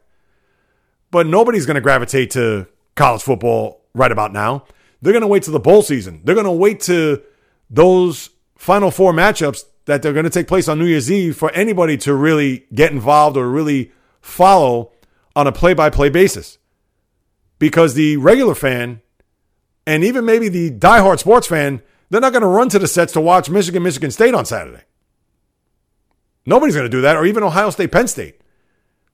[1.11, 4.65] but nobody's going to gravitate to college football right about now.
[5.03, 6.23] They're going to wait to the bowl season.
[6.25, 7.23] They're going to wait to
[7.69, 11.51] those final four matchups that they're going to take place on New Year's Eve for
[11.53, 14.93] anybody to really get involved or really follow
[15.34, 16.59] on a play by play basis.
[17.59, 19.01] Because the regular fan
[19.86, 21.80] and even maybe the diehard sports fan,
[22.11, 24.82] they're not going to run to the sets to watch Michigan, Michigan State on Saturday.
[26.45, 28.43] Nobody's going to do that, or even Ohio State, Penn State.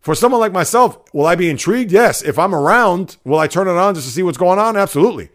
[0.01, 1.93] For someone like myself, will I be intrigued?
[1.93, 2.21] Yes.
[2.21, 4.77] If I'm around, will I turn it on just to see what's going on?
[4.77, 5.31] Absolutely.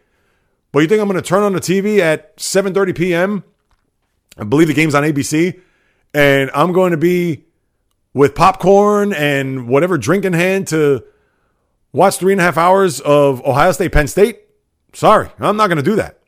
[0.73, 3.43] But you think I'm going to turn on the TV at 7:30 p.m.
[4.39, 5.59] I believe the game's on ABC,
[6.13, 7.45] and I'm going to be
[8.13, 11.03] with popcorn and whatever drink in hand to
[11.91, 14.41] watch three and a half hours of Ohio State, Penn State?
[14.93, 16.19] Sorry, I'm not going to do that.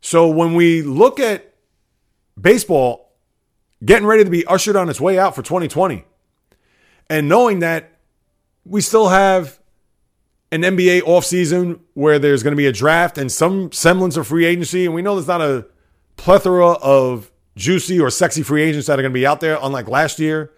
[0.00, 1.54] So when we look at
[2.38, 3.12] baseball
[3.84, 6.04] getting ready to be ushered on its way out for 2020,
[7.08, 7.98] and knowing that
[8.64, 9.60] we still have
[10.50, 14.44] an NBA offseason where there's going to be a draft and some semblance of free
[14.44, 15.66] agency, and we know there's not a
[16.16, 19.88] plethora of juicy or sexy free agents that are going to be out there, unlike
[19.88, 20.52] last year,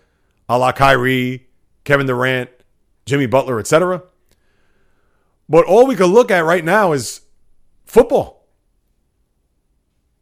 [0.49, 1.47] a la Kyrie,
[1.85, 2.51] Kevin Durant,
[3.05, 4.03] Jimmy Butler, etc.
[5.49, 7.23] But all we can look at right now is
[7.85, 8.47] football.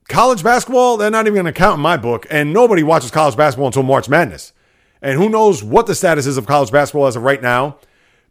[0.08, 3.36] College basketball, they're not even going to count in my book, and nobody watches college
[3.36, 4.52] basketball until March Madness.
[5.00, 7.78] And who knows what the status is of college basketball as of right now,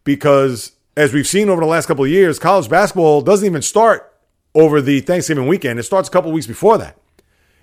[0.04, 4.13] because as we've seen over the last couple of years, college basketball doesn't even start
[4.54, 5.78] over the Thanksgiving weekend.
[5.78, 6.96] It starts a couple weeks before that.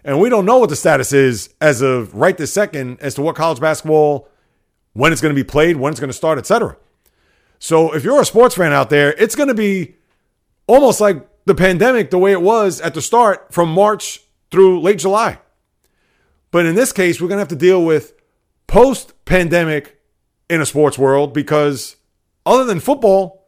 [0.03, 3.21] And we don't know what the status is as of right this second as to
[3.21, 4.27] what college basketball,
[4.93, 6.75] when it's going to be played, when it's going to start, etc.
[7.59, 9.95] So if you're a sports fan out there, it's going to be
[10.67, 14.99] almost like the pandemic the way it was at the start from March through late
[14.99, 15.39] July.
[16.49, 18.13] But in this case, we're going to have to deal with
[18.67, 19.99] post pandemic
[20.49, 21.95] in a sports world because
[22.45, 23.47] other than football,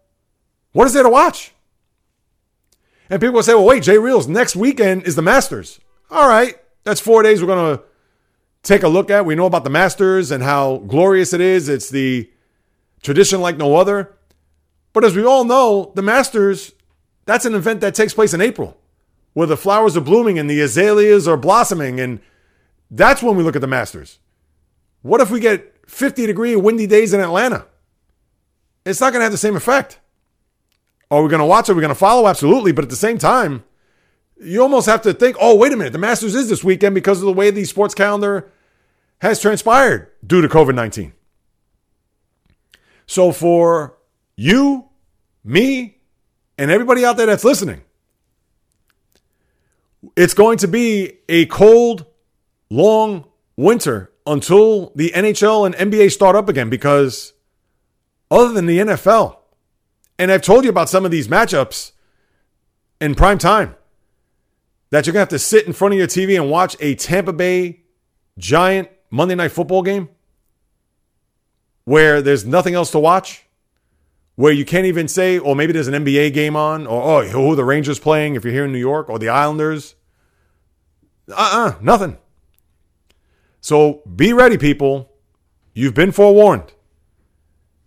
[0.71, 1.52] what is there to watch?
[3.09, 5.79] And people will say, well, wait, Jay Reels, next weekend is the Masters.
[6.09, 7.83] All right, that's four days we're going to
[8.63, 9.25] take a look at.
[9.25, 11.69] We know about the Masters and how glorious it is.
[11.69, 12.29] It's the
[13.01, 14.15] tradition like no other.
[14.93, 16.73] But as we all know, the Masters,
[17.25, 18.77] that's an event that takes place in April
[19.33, 21.99] where the flowers are blooming and the azaleas are blossoming.
[21.99, 22.19] And
[22.89, 24.19] that's when we look at the Masters.
[25.01, 27.65] What if we get 50 degree windy days in Atlanta?
[28.85, 29.99] It's not going to have the same effect.
[31.13, 31.69] Are we going to watch?
[31.69, 32.27] Are we going to follow?
[32.27, 32.71] Absolutely.
[32.71, 33.63] But at the same time,
[34.41, 37.19] you almost have to think, oh, wait a minute, the Masters is this weekend because
[37.19, 38.51] of the way the sports calendar
[39.21, 41.13] has transpired due to COVID 19.
[43.05, 43.95] So for
[44.35, 44.89] you,
[45.43, 45.99] me,
[46.57, 47.83] and everybody out there that's listening,
[50.15, 52.07] it's going to be a cold,
[52.71, 53.25] long
[53.55, 57.33] winter until the NHL and NBA start up again because
[58.31, 59.37] other than the NFL,
[60.23, 61.91] and I've told you about some of these matchups
[63.01, 63.75] in prime time
[64.89, 66.95] that you're going to have to sit in front of your TV and watch a
[66.95, 67.81] Tampa Bay
[68.37, 70.07] Giant Monday Night Football game
[71.83, 73.43] where there's nothing else to watch,
[74.35, 77.53] where you can't even say, or maybe there's an NBA game on, or oh, who
[77.57, 79.95] the Rangers playing if you're here in New York, or the Islanders.
[81.29, 82.17] Uh uh-uh, uh, nothing.
[83.59, 85.11] So be ready, people.
[85.73, 86.71] You've been forewarned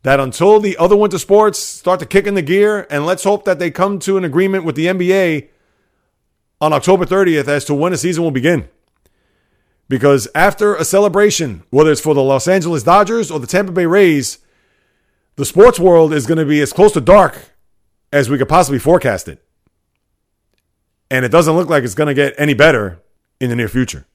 [0.07, 3.45] that until the other winter sports start to kick in the gear, and let's hope
[3.45, 5.49] that they come to an agreement with the NBA
[6.61, 8.69] on October 30th as to when the season will begin.
[9.89, 13.85] Because after a celebration, whether it's for the Los Angeles Dodgers or the Tampa Bay
[13.85, 14.39] Rays,
[15.35, 17.51] the sports world is going to be as close to dark
[18.13, 19.45] as we could possibly forecast it.
[21.11, 23.03] And it doesn't look like it's going to get any better
[23.41, 24.07] in the near future.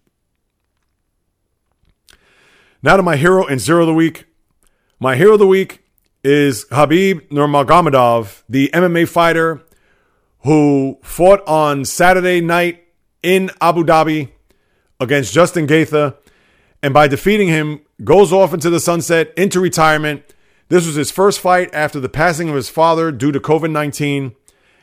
[2.82, 4.24] Now to my hero and zero of the week.
[4.98, 5.81] My hero of the week
[6.23, 9.61] is Khabib Nurmagomedov, the MMA fighter
[10.43, 12.84] who fought on Saturday night
[13.23, 14.30] in Abu Dhabi
[14.99, 16.15] against Justin Gaethje,
[16.84, 20.34] and by defeating him, goes off into the sunset, into retirement.
[20.69, 24.35] This was his first fight after the passing of his father due to COVID 19.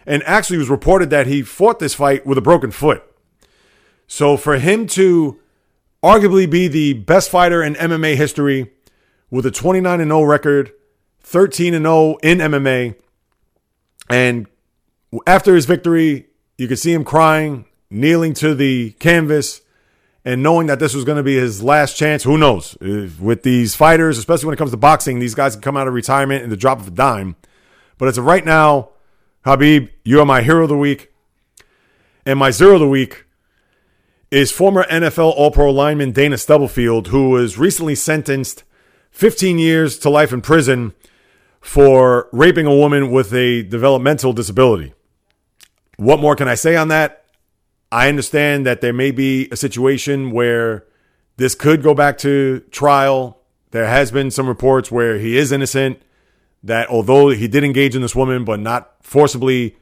[0.07, 3.03] and actually it was reported that he fought this fight with a broken foot.
[4.07, 5.39] So for him to
[6.03, 8.71] arguably be the best fighter in MMA history
[9.31, 10.73] with a 29 0 record,
[11.29, 12.95] 13 and 0 in MMA,
[14.09, 14.47] and
[15.27, 16.27] after his victory,
[16.57, 19.61] you could see him crying, kneeling to the canvas,
[20.25, 22.23] and knowing that this was going to be his last chance.
[22.25, 22.79] Who knows?
[22.81, 25.93] With these fighters, especially when it comes to boxing, these guys can come out of
[25.93, 27.37] retirement in the drop of a dime.
[27.99, 28.89] But as of right now,
[29.45, 31.13] Khabib, you are my hero of the week.
[32.25, 33.27] And my zero of the week
[34.31, 38.65] is former NFL All Pro lineman Dana Stubblefield, who was recently sentenced
[39.11, 40.95] 15 years to life in prison
[41.69, 44.95] for raping a woman with a developmental disability.
[45.99, 47.27] What more can I say on that?
[47.93, 50.87] I understand that there may be a situation where
[51.37, 53.43] this could go back to trial.
[53.73, 56.01] There has been some reports where he is innocent,
[56.63, 59.77] that although he did engage in this woman, but not forcibly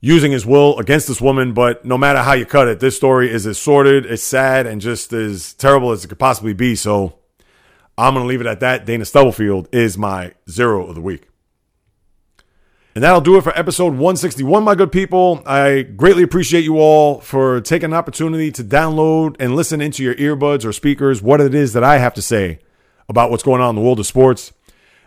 [0.00, 1.54] using his will against this woman.
[1.54, 4.80] But no matter how you cut it, this story is as sordid, as sad, and
[4.80, 6.76] just as terrible as it could possibly be.
[6.76, 7.17] So
[7.98, 8.86] I'm going to leave it at that.
[8.86, 11.28] Dana Stubblefield is my zero of the week.
[12.94, 15.42] And that'll do it for episode 161, my good people.
[15.44, 20.14] I greatly appreciate you all for taking an opportunity to download and listen into your
[20.14, 22.60] earbuds or speakers what it is that I have to say
[23.08, 24.52] about what's going on in the world of sports.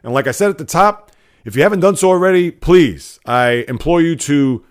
[0.03, 1.11] And like I said at the top,
[1.45, 4.65] if you haven't done so already, please, I implore you to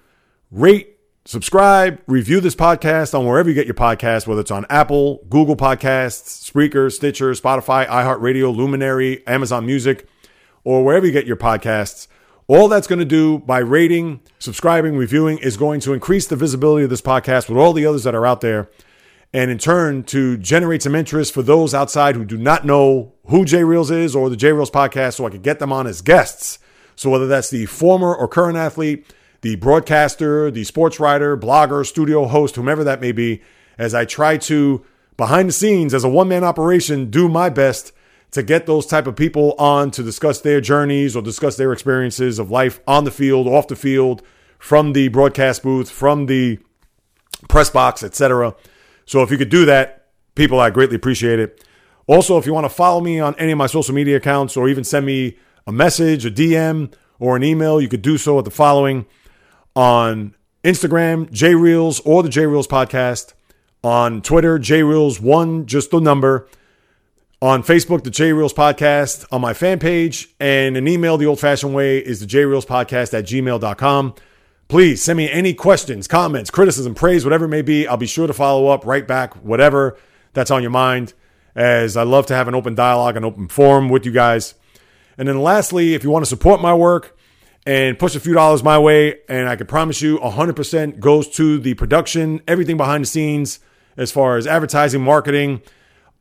[0.51, 0.90] rate,
[1.31, 5.55] subscribe, review this podcast on wherever you get your podcast, whether it's on Apple, Google
[5.55, 10.09] Podcasts, Spreaker, Stitcher, Spotify, iHeartRadio, Luminary, Amazon Music,
[10.65, 12.09] or wherever you get your podcasts.
[12.49, 16.83] All that's going to do by rating, subscribing, reviewing is going to increase the visibility
[16.83, 18.69] of this podcast with all the others that are out there.
[19.33, 23.45] And in turn, to generate some interest for those outside who do not know who
[23.45, 26.03] J Reels is or the J Reels podcast, so I could get them on as
[26.03, 26.59] guests.
[26.97, 29.07] So, whether that's the former or current athlete,
[29.43, 33.43] the broadcaster, the sports writer, blogger, studio host, whomever that may be,
[33.79, 34.85] as I try to,
[35.17, 37.93] behind the scenes, as a one man operation, do my best
[38.33, 42.39] to get those type of people on to discuss their journeys or discuss their experiences
[42.39, 44.23] of life on the field, off the field,
[44.59, 46.59] from the broadcast booth, from the
[47.49, 48.55] press box, etc.
[49.07, 51.65] So if you could do that, people, I greatly appreciate it.
[52.07, 54.69] Also, if you want to follow me on any of my social media accounts or
[54.69, 58.45] even send me a message, a DM, or an email, you could do so at
[58.45, 59.07] the following
[59.75, 60.35] on
[60.65, 63.33] Instagram, JReels or the JReels podcast,
[63.83, 66.49] on Twitter, JReels1, just the number,
[67.41, 71.75] on Facebook, the JReels podcast, on my fan page, and an email the old fashioned
[71.75, 74.15] way is the JReels podcast at gmail.com.
[74.69, 77.89] Please send me any questions, comments, criticism, praise, whatever it may be.
[77.89, 79.97] I'll be sure to follow up right back, whatever
[80.33, 81.15] that's on your mind,
[81.55, 84.55] as I love to have an open dialogue, an open forum with you guys.
[85.17, 87.17] And then lastly, if you want to support my work,
[87.67, 89.21] and push a few dollars my way.
[89.29, 93.61] And I can promise you 100% goes to the production, everything behind the scenes
[93.97, 95.63] as far as advertising, marketing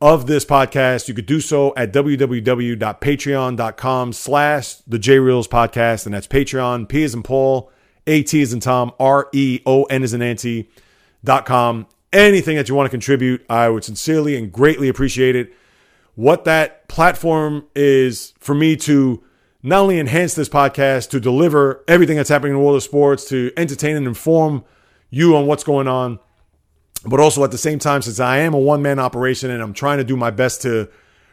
[0.00, 1.08] of this podcast.
[1.08, 6.06] You could do so at www.patreon.com slash the J Reels podcast.
[6.06, 7.70] And that's Patreon, P is in Paul,
[8.06, 10.70] A T is in Tom, R E O N is in Nancy
[11.24, 11.86] dot com.
[12.12, 15.54] Anything that you want to contribute, I would sincerely and greatly appreciate it.
[16.16, 19.22] What that platform is for me to
[19.62, 23.28] not only enhance this podcast to deliver everything that's happening in the world of sports,
[23.28, 24.64] to entertain and inform
[25.10, 26.18] you on what's going on,
[27.04, 29.72] but also at the same time, since I am a one man operation and I'm
[29.72, 30.88] trying to do my best to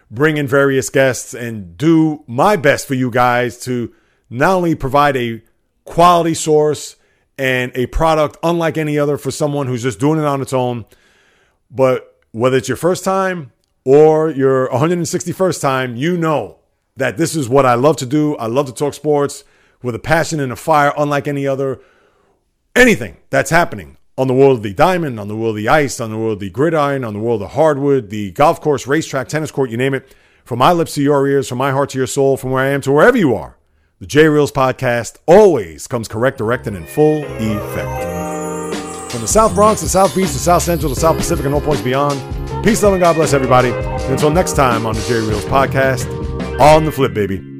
[0.09, 3.93] bring in various guests and do my best for you guys to
[4.29, 5.41] not only provide a
[5.85, 6.95] quality source
[7.37, 10.85] and a product unlike any other for someone who's just doing it on its own,
[11.69, 13.51] but whether it's your first time
[13.85, 16.56] or your 161st time, you know
[16.97, 18.35] that this is what I love to do.
[18.35, 19.43] I love to talk sports
[19.81, 21.79] with a passion and a fire unlike any other.
[22.75, 25.99] Anything that's happening on the world of the diamond, on the world of the ice,
[25.99, 28.85] on the world of the gridiron, on the world of the hardwood, the golf course,
[28.85, 30.13] racetrack, tennis court, you name it.
[30.43, 32.67] From my lips to your ears, from my heart to your soul, from where I
[32.67, 33.57] am to wherever you are,
[33.99, 39.11] the J Reels podcast always comes correct, direct, and in full effect.
[39.11, 41.61] From the South Bronx to South Beach to South Central to South Pacific and all
[41.61, 42.19] points beyond,
[42.63, 43.71] peace, love, and God bless everybody.
[43.71, 46.26] And until next time on the J Reels podcast,
[46.59, 47.56] on the flip, baby.